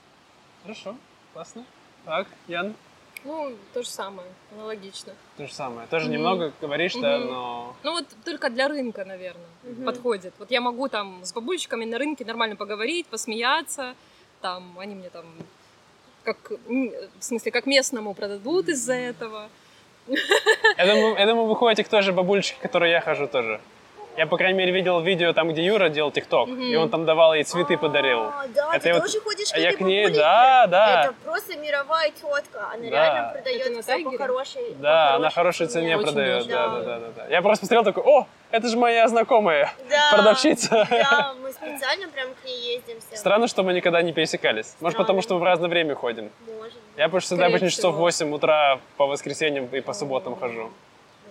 Хорошо, 0.62 0.96
классно. 1.32 1.64
Так, 2.04 2.26
Ян, 2.48 2.74
Ну, 3.24 3.54
то 3.74 3.83
же 3.83 3.88
самое, 3.88 4.28
аналогично. 4.52 5.12
то 5.37 5.46
же 5.46 5.52
самое. 5.52 5.87
Тоже 5.88 6.06
Мгм. 6.06 6.14
немного 6.14 6.52
говоришь, 6.61 6.94
да, 6.94 7.18
Мгм. 7.18 7.28
но... 7.28 7.76
Ну 7.83 7.92
вот 7.92 8.04
только 8.24 8.48
для 8.50 8.68
рынка, 8.68 9.04
наверное, 9.04 9.46
Мгм. 9.62 9.85
подходит. 9.85 10.33
Вот 10.38 10.50
я 10.50 10.61
могу 10.61 10.88
там 10.88 11.24
с 11.24 11.33
бабулечками 11.33 11.85
на 11.85 11.98
рынке 11.98 12.24
нормально 12.24 12.56
поговорить, 12.56 13.06
посмеяться, 13.06 13.94
там 14.40 14.78
они 14.78 14.94
мне 14.94 15.11
там 15.11 15.26
как, 16.24 16.50
в 16.50 17.22
смысле, 17.22 17.50
как 17.52 17.66
местному 17.66 18.14
продадут 18.14 18.68
из-за 18.68 18.94
этого. 18.94 19.48
Я 20.76 20.87
думаю, 20.87 21.16
я 21.18 21.26
думаю, 21.26 21.46
вы 21.46 21.56
ходите 21.56 21.85
к 21.85 21.88
той 21.88 22.02
же 22.02 22.12
к 22.59 22.62
которой 22.62 22.90
я 22.90 23.00
хожу 23.00 23.26
тоже. 23.26 23.61
Я, 24.16 24.27
по 24.27 24.37
крайней 24.37 24.59
мере, 24.59 24.73
видел 24.73 25.01
видео 25.01 25.33
там, 25.33 25.51
где 25.51 25.64
Юра 25.64 25.88
делал 25.88 26.11
ТикТок, 26.11 26.49
Мгм. 26.49 26.61
и 26.62 26.75
он 26.77 26.90
там 26.90 27.05
давал 27.07 27.33
ей 27.35 27.44
цветы, 27.44 27.79
подарил. 27.79 28.20
А, 28.25 28.44
Да, 28.55 28.70
Это 28.75 28.83
ты 28.83 28.88
я 28.88 28.94
вот- 28.94 29.05
тоже 29.05 29.20
ходишь 29.20 29.51
к 29.51 29.55
А 29.55 29.59
я 29.59 29.73
к 29.75 29.81
ней, 29.81 30.09
да, 30.11 30.66
да. 30.66 31.05
Это 31.05 31.14
просто 31.25 31.57
мировая 31.57 32.11
тетка. 32.11 32.68
Она 32.75 32.83
Да. 32.83 32.90
реально 32.90 33.31
продает 33.33 33.77
на 33.77 33.83
все 33.83 33.99
по 34.05 34.16
хорошей 34.18 34.75
Да, 34.79 35.12
по 35.14 35.18
на 35.20 35.31
хорошей 35.31 35.66
цене 35.68 35.96
Очень 35.96 36.07
продает. 36.07 36.46
Да, 36.49 36.68
да, 36.68 36.81
да, 36.81 36.99
да, 36.99 37.07
да. 37.16 37.27
Я 37.29 37.40
просто 37.40 37.62
посмотрел 37.62 37.85
такой, 37.85 38.03
о, 38.05 38.27
это 38.51 38.68
же 38.68 38.77
моя 38.77 39.07
знакомая, 39.09 39.73
Да. 39.88 40.11
продавщица. 40.12 40.87
Да, 40.90 41.35
мы 41.42 41.53
специально 41.53 42.09
прям 42.09 42.29
к 42.35 42.44
ней 42.44 42.75
ездим 42.75 42.99
все. 43.01 43.16
Странно, 43.16 43.46
что 43.46 43.62
мы 43.62 43.73
никогда 43.73 44.03
не 44.03 44.12
пересекались. 44.12 44.75
Может, 44.81 44.99
потому 44.99 45.23
что 45.23 45.35
мы 45.35 45.40
в 45.40 45.44
разное 45.44 45.68
время 45.70 45.94
ходим. 45.94 46.31
Может. 46.59 46.75
Я 46.96 47.05
потому 47.05 47.20
что 47.20 47.29
всегда 47.29 47.46
обычно 47.46 47.70
часов 47.70 47.92
в 47.92 47.96
всего. 47.96 48.03
8 48.03 48.35
утра 48.35 48.81
по 48.96 49.07
воскресеньям 49.07 49.66
и 49.66 49.81
по 49.81 49.92
субботам 49.94 50.37
хожу. 50.38 50.70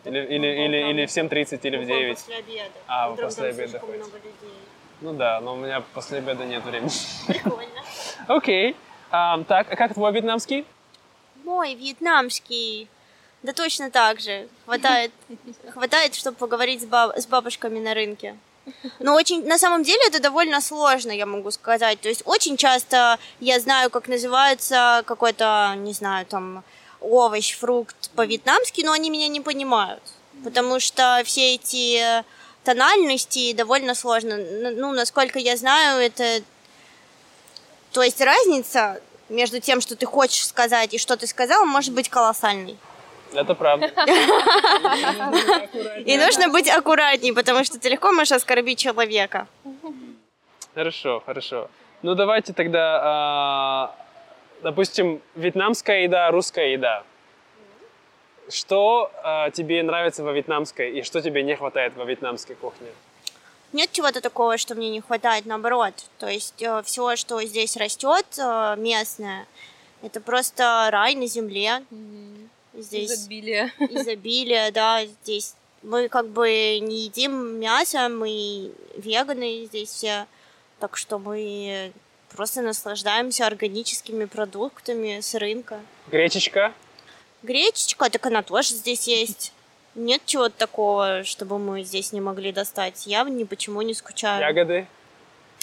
Или, 0.06 0.20
или, 0.26 0.48
или, 0.66 0.90
или 0.92 1.06
в 1.06 1.10
7.30, 1.10 1.60
или 1.64 1.78
в 1.78 1.86
9. 1.86 2.18
После 2.18 2.36
обеда. 2.36 2.70
А, 2.88 3.08
вы 3.08 3.14
Утром 3.14 3.28
после 3.28 3.48
обеда 3.50 3.80
ходите. 3.80 3.98
много 3.98 4.18
людей. 4.18 4.56
Ну 5.02 5.14
да, 5.14 5.40
но 5.42 5.54
у 5.54 5.56
меня 5.58 5.82
после 5.94 6.18
обеда 6.20 6.46
нет 6.46 6.64
времени. 6.64 6.92
Прикольно. 7.28 7.84
Окей. 8.28 8.76
Ам, 9.12 9.44
так, 9.46 9.72
а 9.72 9.76
как 9.76 9.94
твой 9.94 10.12
вьетнамский? 10.12 10.66
Мой 11.44 11.74
вьетнамский. 11.76 12.88
Да 13.44 13.54
точно 13.54 13.90
так 13.90 14.20
же. 14.20 14.48
Хватает, 14.66 15.12
хватает, 15.74 16.16
чтобы 16.16 16.38
поговорить 16.38 16.82
с, 16.82 16.86
баб- 16.86 17.18
с 17.18 17.26
бабушками 17.26 17.80
на 17.80 17.94
рынке. 17.94 18.36
Но 19.00 19.16
очень, 19.16 19.48
на 19.48 19.58
самом 19.58 19.82
деле 19.84 20.00
это 20.08 20.22
довольно 20.22 20.62
сложно, 20.62 21.12
я 21.12 21.26
могу 21.26 21.50
сказать. 21.50 22.00
То 22.02 22.10
есть 22.10 22.22
очень 22.26 22.56
часто 22.58 23.18
я 23.40 23.60
знаю, 23.60 23.90
как 23.90 24.08
называется 24.08 25.02
какой-то, 25.08 25.74
не 25.78 25.94
знаю, 25.94 26.26
там 26.28 26.64
овощ, 27.02 27.58
фрукт 27.58 28.10
по-вьетнамски, 28.16 28.82
но 28.82 28.92
они 28.92 29.10
меня 29.10 29.28
не 29.28 29.42
понимают. 29.42 30.02
Потому 30.44 30.80
что 30.80 31.22
все 31.26 31.56
эти 31.56 32.24
тональности 32.64 33.54
довольно 33.54 33.96
сложно. 33.96 34.38
Ну, 34.38 34.94
насколько 34.94 35.40
я 35.40 35.58
знаю, 35.58 36.02
это... 36.02 36.42
То 37.92 38.04
есть 38.04 38.22
разница 38.22 39.02
между 39.30 39.60
тем, 39.60 39.82
что 39.82 39.96
ты 39.96 40.06
хочешь 40.06 40.46
сказать 40.46 40.94
и 40.94 40.98
что 40.98 41.18
ты 41.18 41.28
сказал, 41.28 41.66
может 41.66 41.94
быть 41.94 42.10
колоссальной. 42.10 42.78
Это 43.34 43.54
правда. 43.54 43.88
И 46.06 46.18
нужно 46.18 46.50
быть 46.50 46.70
аккуратней, 46.70 47.34
потому 47.34 47.64
что 47.64 47.80
ты 47.80 47.90
легко 47.90 48.12
можешь 48.12 48.32
оскорбить 48.32 48.80
человека. 48.80 49.48
Хорошо, 50.74 51.22
хорошо. 51.26 51.70
Ну 52.02 52.16
давайте 52.16 52.54
тогда, 52.54 53.00
а, 53.04 53.96
допустим, 54.62 55.22
вьетнамская 55.36 56.04
еда, 56.04 56.32
русская 56.32 56.74
еда. 56.74 57.04
Что 58.50 59.12
а, 59.24 59.52
тебе 59.52 59.84
нравится 59.84 60.24
во 60.24 60.32
вьетнамской 60.32 60.92
и 60.92 61.04
что 61.04 61.22
тебе 61.22 61.44
не 61.44 61.56
хватает 61.56 61.96
во 61.96 62.06
вьетнамской 62.06 62.56
кухне? 62.56 62.88
Нет 63.72 63.92
чего-то 63.92 64.22
такого, 64.22 64.58
что 64.58 64.74
мне 64.74 64.90
не 64.90 65.02
хватает, 65.02 65.46
наоборот. 65.46 65.94
То 66.18 66.28
есть 66.28 66.64
все, 66.86 67.16
что 67.16 67.42
здесь 67.44 67.78
растет, 67.78 68.26
э, 68.40 68.76
местное, 68.78 69.46
это 70.02 70.20
просто 70.22 70.90
рай 70.92 71.14
на 71.14 71.28
земле. 71.28 71.84
Здесь 72.74 73.12
Изобилие. 73.12 73.72
изобилие, 73.80 74.72
да, 74.72 75.06
здесь 75.06 75.54
мы 75.84 76.08
как 76.08 76.28
бы 76.28 76.80
не 76.80 77.04
едим 77.04 77.60
мясо, 77.60 78.10
мы 78.10 78.72
веганы 78.98 79.66
здесь 79.66 79.90
все, 79.90 80.26
так 80.80 80.98
что 80.98 81.20
мы 81.20 81.92
просто 82.36 82.62
наслаждаемся 82.62 83.46
органическими 83.48 84.26
продуктами 84.26 85.20
с 85.20 85.36
рынка. 85.36 85.80
Гречечка? 86.08 86.74
Гречечка, 87.44 88.10
так 88.10 88.26
она 88.26 88.44
тоже 88.44 88.74
здесь 88.74 89.08
есть. 89.08 89.54
Нет 89.96 90.22
чего-то 90.26 90.56
такого, 90.58 91.24
чтобы 91.24 91.58
мы 91.58 91.84
здесь 91.84 92.14
не 92.14 92.22
могли 92.22 92.52
достать. 92.52 93.08
Я 93.08 93.24
ни 93.24 93.44
почему 93.44 93.82
не 93.82 93.94
скучаю. 93.94 94.42
Ягоды? 94.42 94.88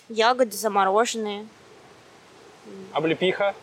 Ягоды 0.09 0.57
замороженные. 0.57 1.46
Облепиха? 2.92 3.55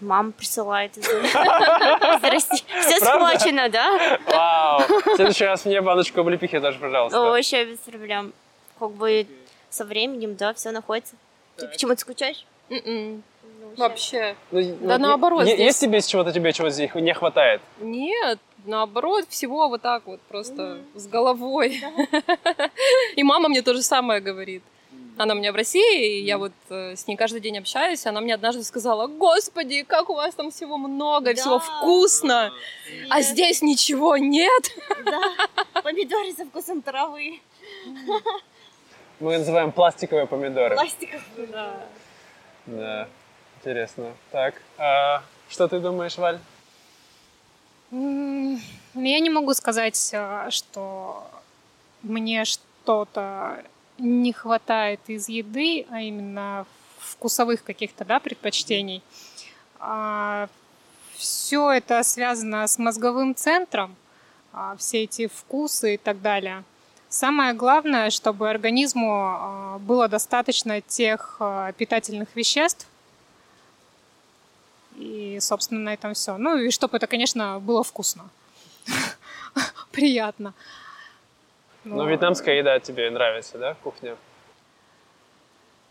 Мама 0.00 0.30
присылает 0.32 0.96
из 0.96 1.06
России. 2.22 2.64
Все 2.82 2.98
схвачено, 3.00 3.68
да? 3.68 4.18
Вау! 4.26 4.80
В 4.80 5.16
следующий 5.16 5.44
раз 5.44 5.64
мне 5.64 5.80
баночку 5.80 6.20
облепихи 6.20 6.60
тоже, 6.60 6.78
пожалуйста. 6.78 7.20
О, 7.20 7.30
вообще 7.30 7.64
без 7.64 7.78
проблем. 7.78 8.32
Как 8.78 8.92
бы 8.92 9.26
со 9.70 9.84
временем, 9.84 10.36
да, 10.36 10.54
все 10.54 10.70
находится. 10.70 11.16
Ты 11.58 11.66
почему-то 11.68 12.00
скучаешь? 12.00 12.44
М-м. 12.70 13.22
Вообще. 13.76 14.34
Ну, 14.50 14.62
Да 14.80 14.92
вот 14.94 14.98
наоборот, 15.00 15.40
е- 15.46 15.54
здесь- 15.54 15.66
Есть 15.66 15.80
тебе 15.80 15.98
из 15.98 16.06
чего-то 16.06 16.32
тебе 16.32 16.52
чего 16.52 16.68
здесь 16.70 16.94
не 16.94 17.12
хватает? 17.14 17.60
Нет, 17.80 18.38
наоборот, 18.64 19.26
всего 19.28 19.68
вот 19.68 19.82
так 19.82 20.06
вот, 20.06 20.20
просто 20.22 20.78
с 20.94 21.06
головой. 21.06 21.80
И 23.16 23.22
мама 23.22 23.48
мне 23.48 23.62
то 23.62 23.74
же 23.74 23.82
самое 23.82 24.20
говорит. 24.20 24.62
Она 25.16 25.34
у 25.34 25.36
меня 25.36 25.50
в 25.52 25.56
России, 25.56 26.20
и 26.20 26.24
я 26.24 26.38
вот 26.38 26.52
э, 26.70 26.94
с 26.94 27.08
ней 27.08 27.16
каждый 27.16 27.40
день 27.40 27.58
общаюсь. 27.58 28.06
Она 28.06 28.20
мне 28.20 28.34
однажды 28.34 28.62
сказала, 28.62 29.08
господи, 29.08 29.82
как 29.82 30.10
у 30.10 30.14
вас 30.14 30.32
там 30.34 30.52
всего 30.52 30.76
много, 30.78 31.34
Да. 31.34 31.40
всего 31.40 31.58
вкусно, 31.58 32.52
а 33.10 33.20
здесь 33.22 33.60
ничего 33.60 34.16
нет. 34.16 34.62
Да, 35.04 35.20
помидоры 35.82 36.32
со 36.32 36.44
вкусом 36.46 36.82
травы. 36.82 37.40
Мы 39.20 39.38
называем 39.38 39.72
пластиковые 39.72 40.26
помидоры. 40.26 40.76
Пластиков. 40.76 41.22
Да. 42.66 43.08
Интересно. 43.56 44.12
Так, 44.30 44.54
а 44.76 45.22
что 45.48 45.66
ты 45.66 45.80
думаешь, 45.80 46.16
Валь? 46.18 46.38
М, 47.90 48.60
Я 48.94 49.20
не 49.20 49.30
могу 49.30 49.54
сказать, 49.54 50.10
а, 50.14 50.50
что 50.50 51.28
мне 52.02 52.44
что-то 52.44 53.64
не 53.98 54.32
хватает 54.32 55.00
из 55.08 55.28
еды, 55.28 55.86
а 55.90 56.00
именно 56.00 56.66
вкусовых 56.98 57.64
каких-то 57.64 58.04
да, 58.04 58.20
предпочтений. 58.20 59.02
Все 61.16 61.72
это 61.72 62.02
связано 62.04 62.66
с 62.66 62.78
мозговым 62.78 63.34
центром, 63.34 63.96
а, 64.52 64.76
все 64.76 65.02
эти 65.04 65.26
вкусы 65.26 65.94
и 65.94 65.96
так 65.96 66.20
далее. 66.22 66.62
Самое 67.08 67.54
главное, 67.54 68.10
чтобы 68.10 68.50
организму 68.50 69.12
а, 69.12 69.78
было 69.78 70.08
достаточно 70.08 70.80
тех 70.82 71.36
а, 71.40 71.72
питательных 71.72 72.28
веществ, 72.34 72.86
и, 74.96 75.38
собственно, 75.40 75.80
на 75.80 75.94
этом 75.94 76.12
все. 76.14 76.36
Ну 76.36 76.56
и 76.58 76.70
чтобы 76.70 76.96
это, 76.98 77.06
конечно, 77.06 77.60
было 77.60 77.82
вкусно. 77.82 78.28
Приятно. 79.92 80.52
Ну, 81.84 82.06
вьетнамская 82.06 82.56
еда 82.56 82.78
тебе 82.80 83.08
нравится, 83.10 83.56
да, 83.58 83.74
кухня? 83.82 84.16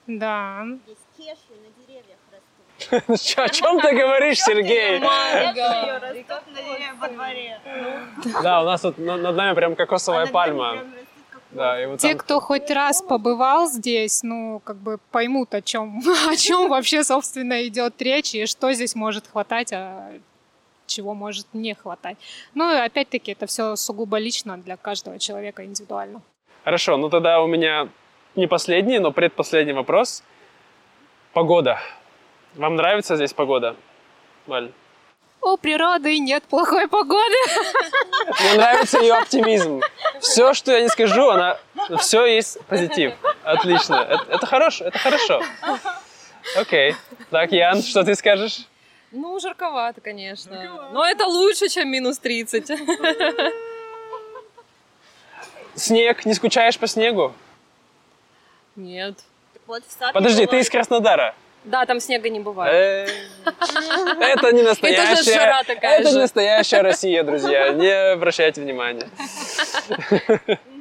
Да. 0.06 0.66
Здесь 0.86 0.98
кешью 1.18 1.56
на 1.64 1.86
деревьях 1.88 2.18
растут. 2.32 3.40
О 3.40 3.50
чем 3.50 3.80
ты 3.82 3.96
говоришь, 3.96 4.40
Сергей? 4.40 5.00
Манго. 5.00 6.00
Растут 6.00 6.54
на 6.54 6.62
деревьях 6.62 6.96
во 7.00 7.08
дворе. 7.08 7.60
Да, 8.44 8.62
у 8.62 8.66
нас 8.66 8.82
тут 8.82 8.98
на- 9.00 9.18
над 9.18 9.36
нами 9.36 9.56
прям 9.56 9.76
кокосовая 9.76 10.28
пальма. 10.28 10.84
Да, 11.52 11.82
и 11.82 11.86
вот 11.86 12.00
Те, 12.00 12.10
там 12.10 12.18
кто 12.18 12.40
хоть 12.40 12.70
раз 12.70 13.02
побывал 13.02 13.68
здесь, 13.68 14.22
ну, 14.24 14.62
как 14.64 14.78
бы 14.78 15.00
поймут, 15.12 15.54
о 15.54 15.62
чем, 15.62 16.02
о 16.30 16.36
чем 16.36 16.70
вообще, 16.70 17.04
собственно, 17.04 17.66
идет 17.68 18.02
речь, 18.02 18.36
и 18.36 18.46
что 18.46 18.74
здесь 18.74 18.96
может 18.96 19.28
хватать, 19.28 19.72
а 19.74 20.12
чего 20.88 21.14
может 21.14 21.48
не 21.54 21.74
хватать. 21.74 22.18
Ну, 22.54 22.74
и 22.74 22.78
опять-таки, 22.78 23.32
это 23.32 23.46
все 23.46 23.76
сугубо 23.76 24.18
лично 24.18 24.58
для 24.58 24.78
каждого 24.78 25.20
человека 25.20 25.64
индивидуально. 25.66 26.22
Хорошо, 26.64 26.98
ну 26.98 27.10
тогда 27.10 27.42
у 27.42 27.48
меня 27.48 27.90
не 28.36 28.48
последний, 28.48 29.00
но 29.00 29.12
предпоследний 29.12 29.74
вопрос. 29.74 30.24
Погода. 31.34 31.80
Вам 32.56 32.76
нравится 32.76 33.16
здесь 33.16 33.34
погода, 33.34 33.76
Валь? 34.48 34.72
У 35.42 35.58
природы 35.58 36.18
нет 36.20 36.44
плохой 36.44 36.88
погоды. 36.88 37.36
Мне 38.40 38.54
нравится 38.56 39.00
ее 39.00 39.14
оптимизм. 39.14 39.82
Все, 40.20 40.54
что 40.54 40.72
я 40.72 40.82
не 40.82 40.90
скажу, 40.90 41.30
она 41.30 41.58
все 42.00 42.26
есть 42.26 42.60
позитив. 42.66 43.14
Отлично. 43.44 43.96
Это, 43.96 44.26
это 44.30 44.46
хорошо, 44.46 44.86
это 44.86 44.98
хорошо. 45.00 45.42
Окей. 46.56 46.96
Так, 47.30 47.52
Ян, 47.52 47.82
что 47.82 48.04
ты 48.04 48.16
скажешь? 48.16 48.68
Ну, 49.12 49.40
жарковато, 49.40 50.02
конечно. 50.02 50.90
Но 50.92 51.06
это 51.06 51.26
лучше, 51.26 51.70
чем 51.70 51.90
минус 51.90 52.18
30. 52.20 52.72
Снег, 55.76 56.26
не 56.26 56.34
скучаешь 56.34 56.78
по 56.78 56.88
снегу? 56.88 57.34
Нет. 58.76 59.16
Вот 59.66 59.84
Подожди, 60.14 60.46
ты 60.46 60.60
из 60.60 60.70
Краснодара. 60.70 61.36
Да, 61.68 61.86
там 61.86 62.00
снега 62.00 62.30
не 62.30 62.40
бывает. 62.40 63.10
Э, 63.46 63.52
Это 64.22 64.52
не 64.54 64.62
настоящая... 64.64 65.34
жара 65.34 65.64
такая 65.64 66.00
Это 66.00 66.12
не 66.12 66.20
настоящая 66.20 66.82
Россия, 66.82 67.24
друзья. 67.24 67.70
Не 67.70 68.14
обращайте 68.14 68.62
внимания. 68.62 69.08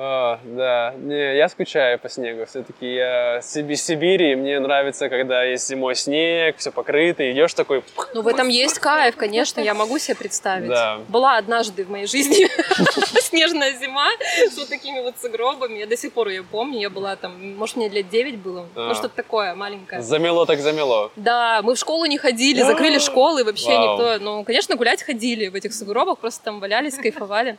О, 0.00 0.38
да, 0.44 0.94
не, 0.96 1.36
я 1.36 1.48
скучаю 1.48 1.98
по 1.98 2.08
снегу. 2.08 2.46
Все-таки 2.46 2.94
я 2.94 3.40
Сиби- 3.40 3.74
Сибири, 3.74 4.30
и 4.32 4.36
мне 4.36 4.60
нравится, 4.60 5.08
когда 5.08 5.42
есть 5.42 5.66
зимой 5.66 5.96
снег, 5.96 6.56
все 6.58 6.70
покрыто, 6.70 7.28
идешь 7.32 7.52
такой. 7.54 7.82
Ну, 8.14 8.22
в 8.22 8.28
этом 8.28 8.46
есть 8.46 8.78
кайф, 8.78 9.16
конечно, 9.16 9.60
я 9.60 9.74
могу 9.74 9.98
себе 9.98 10.14
представить. 10.14 10.68
Да. 10.68 11.00
Была 11.08 11.36
однажды 11.36 11.84
в 11.84 11.90
моей 11.90 12.06
жизни 12.06 12.46
снежная 13.20 13.72
зима 13.72 14.06
с 14.48 14.56
вот 14.56 14.68
такими 14.68 15.00
вот 15.00 15.16
сугробами. 15.20 15.78
Я 15.78 15.86
до 15.88 15.96
сих 15.96 16.12
пор 16.12 16.28
ее 16.28 16.44
помню. 16.44 16.78
Я 16.78 16.90
была 16.90 17.16
там, 17.16 17.56
может, 17.56 17.74
мне 17.74 17.88
лет 17.88 18.08
9 18.08 18.38
было. 18.38 18.68
А. 18.76 18.88
Ну, 18.90 18.94
что-то 18.94 19.16
такое 19.16 19.56
маленькое. 19.56 20.00
Замело 20.00 20.46
так 20.46 20.60
замело. 20.60 21.10
Да, 21.16 21.60
мы 21.64 21.74
в 21.74 21.78
школу 21.78 22.04
не 22.04 22.18
ходили, 22.18 22.62
закрыли 22.62 22.98
школы, 23.00 23.42
вообще 23.42 23.76
никто. 23.76 24.18
Ну, 24.20 24.44
конечно, 24.44 24.76
гулять 24.76 25.02
ходили 25.02 25.48
в 25.48 25.56
этих 25.56 25.74
сугробах, 25.74 26.18
просто 26.18 26.44
там 26.44 26.60
валялись, 26.60 26.94
кайфовали. 26.94 27.56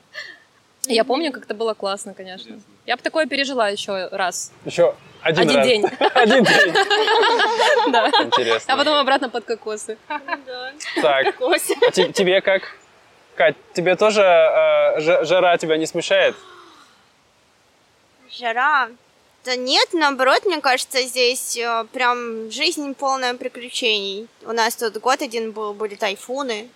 Я 0.89 1.03
помню, 1.03 1.31
как 1.31 1.43
это 1.45 1.53
было 1.53 1.73
классно, 1.75 2.13
конечно. 2.13 2.59
Я 2.85 2.95
бы 2.97 3.01
такое 3.03 3.25
пережила 3.27 3.69
еще 3.69 4.07
раз. 4.11 4.51
Еще 4.65 4.95
один, 5.21 5.41
Один 5.43 5.57
раз. 5.57 5.67
день. 5.67 5.85
Один 6.15 6.43
день. 6.43 6.73
Да. 7.91 8.07
Интересно. 8.23 8.73
А 8.73 8.77
потом 8.77 8.95
обратно 8.95 9.29
под 9.29 9.45
кокосы. 9.45 9.97
Так, 11.01 11.35
а 11.87 11.91
те- 11.91 12.11
тебе 12.11 12.41
как? 12.41 12.63
Кать, 13.35 13.55
тебе 13.73 13.95
тоже 13.95 14.21
э, 14.21 14.99
жа- 14.99 15.23
жара 15.25 15.57
тебя 15.57 15.77
не 15.77 15.85
смущает? 15.85 16.35
Жара. 18.31 18.89
Да 19.45 19.55
нет, 19.55 19.89
наоборот, 19.93 20.45
мне 20.45 20.59
кажется, 20.59 21.01
здесь 21.03 21.57
э, 21.57 21.85
прям 21.93 22.51
жизнь 22.51 22.93
полная 22.93 23.33
приключений. 23.35 24.27
У 24.43 24.51
нас 24.51 24.75
тут 24.75 24.97
год 24.97 25.21
один 25.21 25.51
был, 25.51 25.73
были 25.73 25.95
тайфуны, 25.95 26.67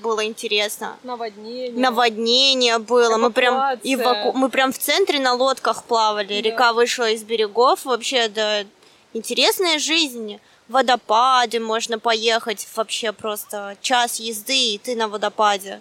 было 0.00 0.24
интересно. 0.24 0.96
Наводнение. 1.02 1.72
Наводнение 1.72 2.78
было, 2.78 3.16
мы 3.16 3.30
прям, 3.30 3.54
эваку- 3.82 4.32
мы 4.32 4.48
прям 4.48 4.72
в 4.72 4.78
центре 4.78 5.18
на 5.20 5.34
лодках 5.34 5.84
плавали, 5.84 6.40
Да. 6.40 6.48
река 6.48 6.72
вышла 6.72 7.10
из 7.10 7.22
берегов, 7.22 7.84
вообще, 7.84 8.28
да, 8.28 8.64
интересная 9.12 9.78
жизнь. 9.78 10.40
Водопады 10.68 11.58
можно 11.60 11.98
поехать, 11.98 12.66
вообще 12.76 13.12
просто 13.12 13.76
час 13.80 14.20
езды, 14.20 14.74
и 14.74 14.78
ты 14.78 14.94
на 14.96 15.08
водопаде. 15.08 15.80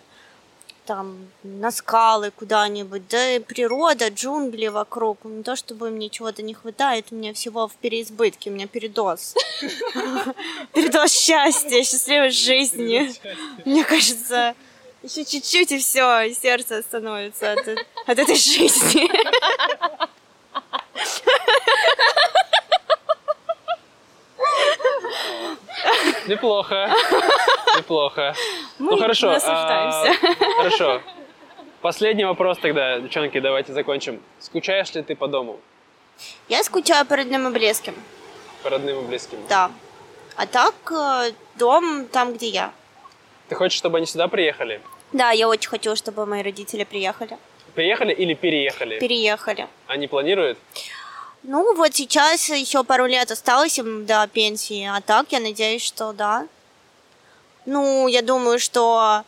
Там 0.89 1.28
на 1.43 1.69
скалы 1.69 2.32
куда-нибудь, 2.32 3.08
да 3.10 3.36
и 3.36 3.39
природа, 3.39 4.08
джунгли 4.08 4.69
вокруг. 4.69 5.23
Не 5.23 5.43
то 5.43 5.56
чтобы 5.56 5.91
мне 5.91 6.10
чего-то 6.10 6.41
не 6.41 6.56
хватает, 6.56 7.06
у 7.12 7.15
меня 7.15 7.32
всего 7.36 7.67
в 7.67 7.75
переизбытке, 7.75 8.49
у 8.49 8.54
меня 8.54 8.65
передоз. 8.65 9.36
Передоз 10.73 11.12
счастья, 11.12 11.84
счастливой 11.84 12.32
жизни. 12.32 13.13
Мне 13.65 13.84
кажется, 13.84 14.56
еще 15.04 15.25
чуть-чуть 15.25 15.73
и 15.73 15.78
все, 15.78 16.21
и 16.21 16.34
сердце 16.34 16.80
остановится 16.80 17.52
от, 17.52 17.67
от 18.08 18.17
этой 18.17 18.36
жизни. 18.36 19.08
Неплохо. 26.28 26.91
Неплохо. 27.78 28.34
Мы 28.79 28.91
ну 28.91 28.97
хорошо. 28.97 29.29
а, 29.29 29.33
наслаждаемся. 29.33 30.35
хорошо. 30.57 31.01
Последний 31.81 32.25
вопрос 32.25 32.57
тогда, 32.59 32.99
девчонки, 32.99 33.39
давайте 33.39 33.73
закончим. 33.73 34.21
Скучаешь 34.39 34.93
ли 34.95 35.01
ты 35.03 35.15
по 35.15 35.27
дому? 35.27 35.59
Я 36.49 36.63
скучаю 36.63 37.05
по 37.05 37.15
родным 37.15 37.47
и 37.47 37.51
близким, 37.51 37.95
По 38.63 38.69
родным 38.69 38.99
и 38.99 39.07
близким? 39.07 39.37
да. 39.47 39.71
А 40.35 40.45
так, 40.45 40.73
э, 40.91 41.31
дом 41.57 42.05
там, 42.07 42.33
где 42.33 42.47
я. 42.47 42.71
Ты 43.49 43.55
хочешь, 43.55 43.77
чтобы 43.77 43.97
они 43.97 44.05
сюда 44.07 44.29
приехали? 44.29 44.79
Да, 45.11 45.31
я 45.31 45.49
очень 45.49 45.69
хочу, 45.69 45.95
чтобы 45.97 46.25
мои 46.25 46.41
родители 46.41 46.85
приехали. 46.85 47.37
Приехали 47.75 48.13
или 48.13 48.33
переехали? 48.35 48.99
Переехали. 48.99 49.67
Они 49.87 50.07
планируют? 50.07 50.57
Ну, 51.43 51.75
вот 51.75 51.93
сейчас 51.93 52.47
еще 52.49 52.83
пару 52.85 53.05
лет 53.05 53.31
осталось 53.31 53.77
им 53.79 54.05
до 54.05 54.27
пенсии, 54.27 54.85
а 54.85 55.01
так 55.01 55.27
я 55.31 55.39
надеюсь, 55.41 55.83
что 55.83 56.13
да. 56.13 56.47
Ну, 57.69 58.08
я 58.08 58.23
думаю, 58.23 58.58
что 58.58 59.23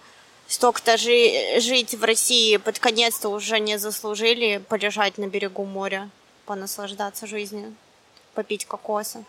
столько-то 0.48 0.98
жи- 0.98 1.60
жить 1.60 1.94
в 1.94 2.04
России 2.04 2.58
под 2.58 2.80
конец-то 2.80 3.30
уже 3.30 3.60
не 3.60 3.78
заслужили 3.78 4.58
полежать 4.68 5.20
на 5.20 5.28
берегу 5.28 5.64
моря, 5.64 6.10
понаслаждаться 6.48 7.28
жизнью, 7.28 7.76
попить 8.34 8.66
кокоса. 8.66 9.24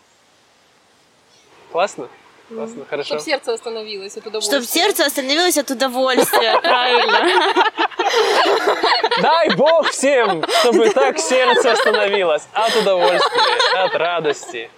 Классно? 1.71 2.09
Классно, 2.49 2.85
хорошо. 2.89 3.07
Чтобы 3.07 3.21
сердце 3.21 3.53
остановилось 3.53 4.17
от 4.17 4.25
удовольствия. 4.25 4.51
Чтобы 4.57 4.65
сердце 4.65 5.05
остановилось 5.05 5.57
от 5.57 5.69
удовольствия, 5.69 6.59
правильно. 6.63 7.53
Дай 9.21 9.55
Бог 9.55 9.89
всем, 9.91 10.43
чтобы 10.61 10.89
так 10.89 11.19
сердце 11.19 11.71
остановилось 11.71 12.43
от 12.51 12.75
удовольствия, 12.75 13.83
от 13.83 13.93
радости. 13.95 14.71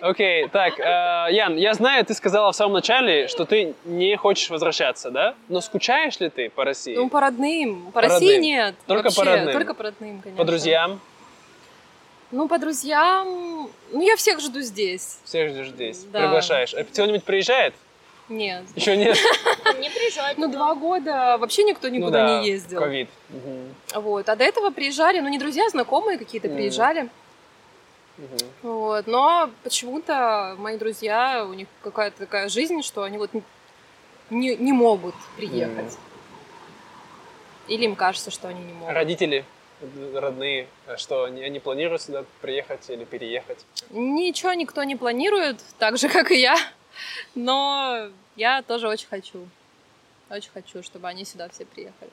Окей, 0.00 0.46
так, 0.48 0.78
э, 0.78 1.32
Ян, 1.32 1.56
я 1.56 1.74
знаю, 1.74 2.04
ты 2.04 2.14
сказала 2.14 2.52
в 2.52 2.56
самом 2.56 2.74
начале, 2.74 3.26
что 3.26 3.44
ты 3.44 3.74
не 3.84 4.14
хочешь 4.16 4.48
возвращаться, 4.48 5.10
да? 5.10 5.34
Но 5.48 5.60
скучаешь 5.60 6.20
ли 6.20 6.30
ты 6.30 6.50
по 6.50 6.64
России? 6.64 6.94
Ну, 6.94 7.08
по 7.08 7.20
родным. 7.20 7.86
По, 7.86 7.92
По 7.92 8.00
России 8.02 8.26
родным. 8.34 8.42
нет. 8.42 8.74
Только 8.86 9.04
Вообще, 9.06 9.20
по 9.20 9.24
родным. 9.24 9.52
Только 9.52 9.74
по 9.74 9.82
родным, 9.82 10.20
конечно. 10.22 10.36
по 10.36 10.44
друзьям? 10.44 11.00
Ну, 12.30 12.46
по 12.46 12.58
друзьям... 12.58 13.68
Ну, 13.90 14.00
я 14.02 14.14
всех 14.16 14.38
жду 14.40 14.60
здесь. 14.60 15.18
Всех 15.24 15.50
ждешь 15.50 15.70
здесь, 15.70 16.04
Да. 16.04 16.20
приглашаешь. 16.20 16.74
А 16.74 16.84
кто-нибудь 16.84 17.24
приезжает? 17.24 17.74
Нет. 18.28 18.64
Еще 18.76 18.96
нет? 18.96 19.16
Не 19.80 19.88
приезжать. 19.90 20.38
Ну, 20.38 20.48
два 20.48 20.74
года 20.74 21.38
вообще 21.38 21.64
никто 21.64 21.88
Ну 21.88 21.94
никуда 21.94 22.26
да, 22.26 22.40
не 22.42 22.48
ездил. 22.50 22.78
ковид. 22.80 23.08
Вот. 23.94 24.28
А 24.28 24.36
до 24.36 24.44
этого 24.44 24.70
приезжали, 24.70 25.18
ну, 25.20 25.28
не 25.28 25.38
друзья, 25.38 25.64
а 25.66 25.70
знакомые 25.70 26.18
какие-то 26.18 26.48
приезжали. 26.50 27.08
Мгм. 28.18 28.36
Вот. 28.62 29.06
Но 29.06 29.50
почему-то 29.62 30.56
мои 30.58 30.76
друзья, 30.76 31.44
у 31.48 31.54
них 31.54 31.68
какая-то 31.82 32.18
такая 32.18 32.48
жизнь, 32.48 32.82
что 32.82 33.02
они 33.04 33.16
вот 33.16 33.30
не, 34.30 34.56
не 34.56 34.72
могут 34.72 35.14
приехать. 35.36 35.96
Или 37.68 37.84
им 37.84 37.96
кажется, 37.96 38.30
что 38.30 38.48
они 38.48 38.62
не 38.62 38.72
могут. 38.72 38.94
Родители 38.94 39.44
э, 39.80 40.18
родные, 40.18 40.66
э, 40.86 40.96
что 40.96 41.24
они, 41.24 41.42
они 41.42 41.60
планируют 41.60 42.02
сюда 42.02 42.24
приехать 42.40 42.88
или 42.90 43.04
переехать? 43.04 43.64
Ничего 43.90 44.52
никто 44.54 44.82
не 44.84 44.96
планирует, 44.96 45.62
так 45.78 45.96
же, 45.98 46.08
как 46.08 46.30
и 46.30 46.40
я. 46.40 46.56
Но 47.34 48.08
я 48.36 48.62
тоже 48.62 48.88
очень 48.88 49.06
хочу. 49.08 49.46
Очень 50.30 50.50
хочу, 50.52 50.82
чтобы 50.82 51.08
они 51.08 51.24
сюда 51.24 51.48
все 51.48 51.64
приехали 51.64 52.10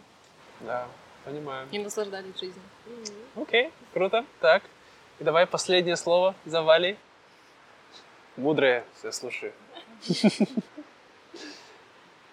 Да, 0.61 0.87
понимаю. 1.25 1.67
и 1.71 1.79
наслаждались 1.79 2.37
жизнью. 2.39 2.61
Окей, 3.35 3.71
круто. 3.93 4.23
Так, 4.39 4.63
и 5.19 5.23
давай 5.23 5.45
последнее 5.45 5.95
слово 5.95 6.35
за 6.45 6.61
Валей. 6.61 6.97
Мудрое, 8.37 8.83
все 8.97 9.11
слушаю. 9.11 9.53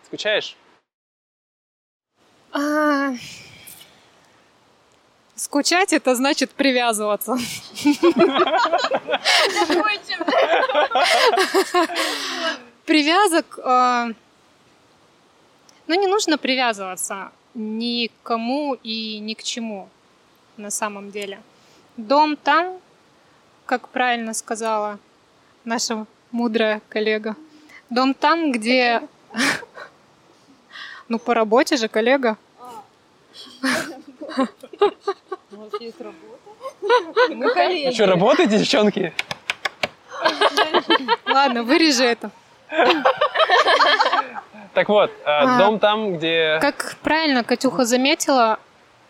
Скучаешь? 0.07 0.57
А, 2.53 3.13
Скучать 5.35 5.93
это 5.93 6.15
значит 6.15 6.51
привязываться. 6.53 7.33
Привязок... 12.87 13.59
а, 13.65 14.09
Ну, 15.87 16.01
не 16.01 16.07
нужно 16.07 16.39
привязываться 16.39 17.33
ни 17.55 18.07
к 18.09 18.13
кому 18.23 18.75
и 18.83 19.19
ни 19.19 19.35
к 19.35 19.43
чему 19.43 19.89
на 20.57 20.71
самом 20.71 21.11
деле. 21.11 21.43
Дом 21.97 22.37
там, 22.37 22.79
как 23.67 23.89
правильно 23.89 24.35
сказала 24.35 24.99
наша 25.65 26.07
мудрая 26.31 26.81
коллега. 26.89 27.37
Дом 27.91 28.15
там, 28.15 28.53
где... 28.53 29.03
Ну, 31.09 31.19
по 31.19 31.35
работе 31.35 31.77
же, 31.77 31.89
коллега. 31.89 32.39
Мы 37.29 37.51
коллеги. 37.51 37.87
Вы 37.89 37.93
что, 37.93 38.07
работаете, 38.07 38.59
девчонки? 38.59 39.13
Ладно, 41.27 41.65
вырежи 41.65 42.05
это. 42.05 42.31
Так 44.73 44.89
вот, 44.89 45.11
э, 45.11 45.15
А. 45.27 45.59
дом 45.59 45.79
там, 45.79 46.17
где... 46.17 46.59
Как 46.63 46.97
правильно 47.03 47.45
Катюха 47.45 47.85
заметила, 47.85 48.59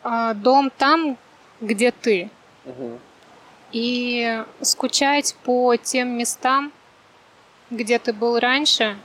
а, 0.03 0.35
дом 0.35 0.71
там, 0.77 1.17
где 1.61 1.93
ты. 1.93 2.31
Мгм. 2.65 2.99
И 3.73 4.45
скучать 4.61 5.35
по 5.45 5.77
тем 5.77 6.17
местам, 6.19 6.73
где 7.71 7.99
ты 7.99 8.13
был 8.13 8.39
раньше. 8.39 8.97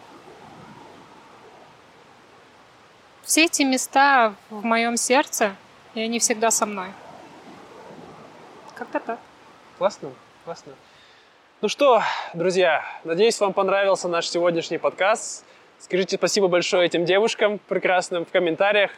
Все 3.24 3.46
эти 3.46 3.64
места 3.64 4.36
в 4.50 4.64
моем 4.64 4.98
сердце, 4.98 5.56
и 5.94 6.02
они 6.02 6.20
всегда 6.20 6.52
со 6.52 6.66
мной. 6.66 6.88
Как-то 8.76 9.00
так. 9.00 9.20
Классно, 9.78 10.12
классно. 10.46 10.74
Ну 11.62 11.70
что, 11.70 12.04
друзья, 12.34 12.86
надеюсь, 13.04 13.40
вам 13.40 13.52
понравился 13.54 14.08
наш 14.08 14.30
сегодняшний 14.30 14.78
подкаст. 14.78 15.44
Скажите 15.80 16.18
спасибо 16.18 16.48
большое 16.48 16.86
этим 16.86 17.04
девушкам 17.04 17.60
прекрасным 17.68 18.26
в 18.26 18.32
комментариях. 18.32 18.92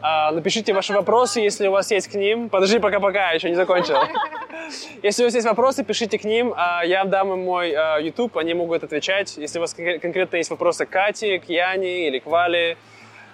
А, 0.00 0.30
напишите 0.32 0.72
ваши 0.72 0.92
вопросы, 0.92 1.40
если 1.40 1.66
у 1.68 1.70
вас 1.72 1.90
есть 1.90 2.08
к 2.08 2.14
ним. 2.14 2.48
Подожди, 2.48 2.78
пока-пока, 2.78 3.32
еще 3.32 3.48
не 3.48 3.54
закончил. 3.56 3.96
Если 5.02 5.22
у 5.22 5.26
вас 5.26 5.34
есть 5.34 5.46
вопросы, 5.46 5.84
пишите 5.84 6.18
к 6.18 6.24
ним. 6.24 6.54
а, 6.56 6.82
Я 6.84 7.04
дам 7.04 7.32
им 7.32 7.40
мой 7.44 7.72
а, 7.74 7.98
YouTube, 7.98 8.36
они 8.38 8.54
могут 8.54 8.82
отвечать. 8.84 9.36
Если 9.36 9.58
у 9.58 9.60
вас 9.62 9.74
конкре- 9.74 9.98
конкретно 9.98 10.36
есть 10.36 10.50
вопросы 10.50 10.86
к 10.86 10.90
Кате, 10.90 11.38
к 11.38 11.48
Яне 11.48 12.08
или 12.08 12.18
к 12.18 12.26
Вале, 12.26 12.76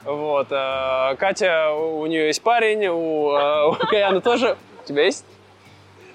вот. 0.04 0.48
Катя, 0.48 1.72
у 1.72 2.06
нее 2.06 2.28
есть 2.28 2.42
парень, 2.42 2.86
у, 2.88 3.26
у 3.28 3.72
Каяны 3.90 4.20
тоже. 4.20 4.56
У 4.82 4.88
тебя 4.88 5.04
есть? 5.04 5.24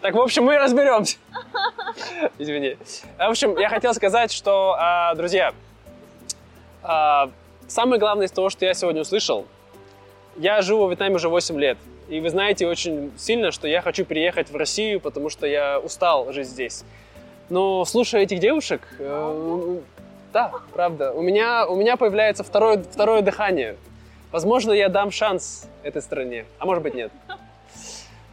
Так, 0.02 0.16
в 0.16 0.20
общем, 0.20 0.44
мы 0.44 0.58
разберемся. 0.58 1.18
Извини. 2.40 2.78
В 3.18 3.30
общем, 3.30 3.58
я 3.60 3.70
хотел 3.70 3.94
сказать, 3.94 4.32
что, 4.32 4.76
друзья, 5.16 5.54
самое 6.82 8.00
главное 8.00 8.26
из 8.28 8.32
того, 8.32 8.50
что 8.50 8.66
я 8.66 8.74
сегодня 8.74 9.02
услышал, 9.02 9.46
я 10.38 10.62
живу 10.62 10.86
в 10.86 10.89
Вьетнаме 10.89 11.15
уже 11.15 11.30
8 11.30 11.60
лет. 11.60 11.78
И 12.08 12.19
вы 12.19 12.30
знаете 12.30 12.67
очень 12.67 13.12
сильно, 13.17 13.52
что 13.52 13.67
я 13.67 13.82
хочу 13.82 14.06
переехать 14.06 14.52
в 14.52 14.56
Россию, 14.56 15.00
потому 15.00 15.30
что 15.30 15.48
я 15.48 15.80
устал 15.80 16.32
жить 16.32 16.48
здесь. 16.48 16.84
Но 17.50 17.86
слушая 17.86 18.21
этих 18.24 18.39
девушек, 18.39 18.82
э, 19.00 19.78
да, 20.34 20.52
правда, 20.74 21.12
у 21.13 21.21
меня, 21.21 21.65
у 21.67 21.76
меня 21.76 21.95
появляется 21.98 22.43
второе, 22.43 22.84
второе 22.84 23.21
дыхание. 23.21 23.78
Возможно, 24.32 24.71
я 24.71 24.89
дам 24.89 25.12
шанс 25.12 25.67
этой 25.84 26.02
стране, 26.02 26.45
а 26.60 26.65
может 26.65 26.84
быть 26.84 26.93
нет. 26.93 27.12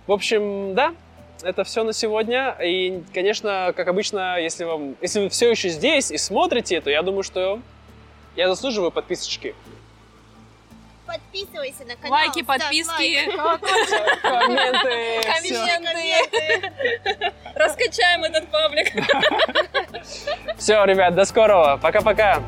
В 0.07 0.13
общем, 0.13 0.75
да, 0.75 0.95
это 1.43 1.65
все 1.65 1.85
на 1.85 1.93
сегодня. 1.93 2.57
И, 2.63 3.03
конечно, 3.15 3.73
как 3.77 3.89
обычно, 3.89 4.41
если, 4.41 4.65
вам, 4.65 4.97
если 5.01 5.21
вы 5.21 5.29
все 5.29 5.51
еще 5.51 5.69
здесь 5.69 6.11
и 6.11 6.19
смотрите, 6.19 6.81
то 6.81 6.91
я 6.91 7.03
думаю, 7.03 7.23
что 7.23 7.61
я 8.37 8.49
заслуживаю 8.49 8.91
подписочки. 8.91 9.55
Подписывайся 11.13 11.85
на 11.85 11.95
канал. 11.97 12.13
Лайки, 12.13 12.43
подписки. 12.43 13.27
Комменты. 14.23 15.21
Комменты. 15.27 16.73
Раскачаем 17.55 18.25
этот 18.25 18.51
паблик. 18.51 18.91
Все, 20.57 20.83
ребят, 20.87 21.15
до 21.15 21.27
скорого. 21.27 21.77
Пока-пока. 21.77 22.43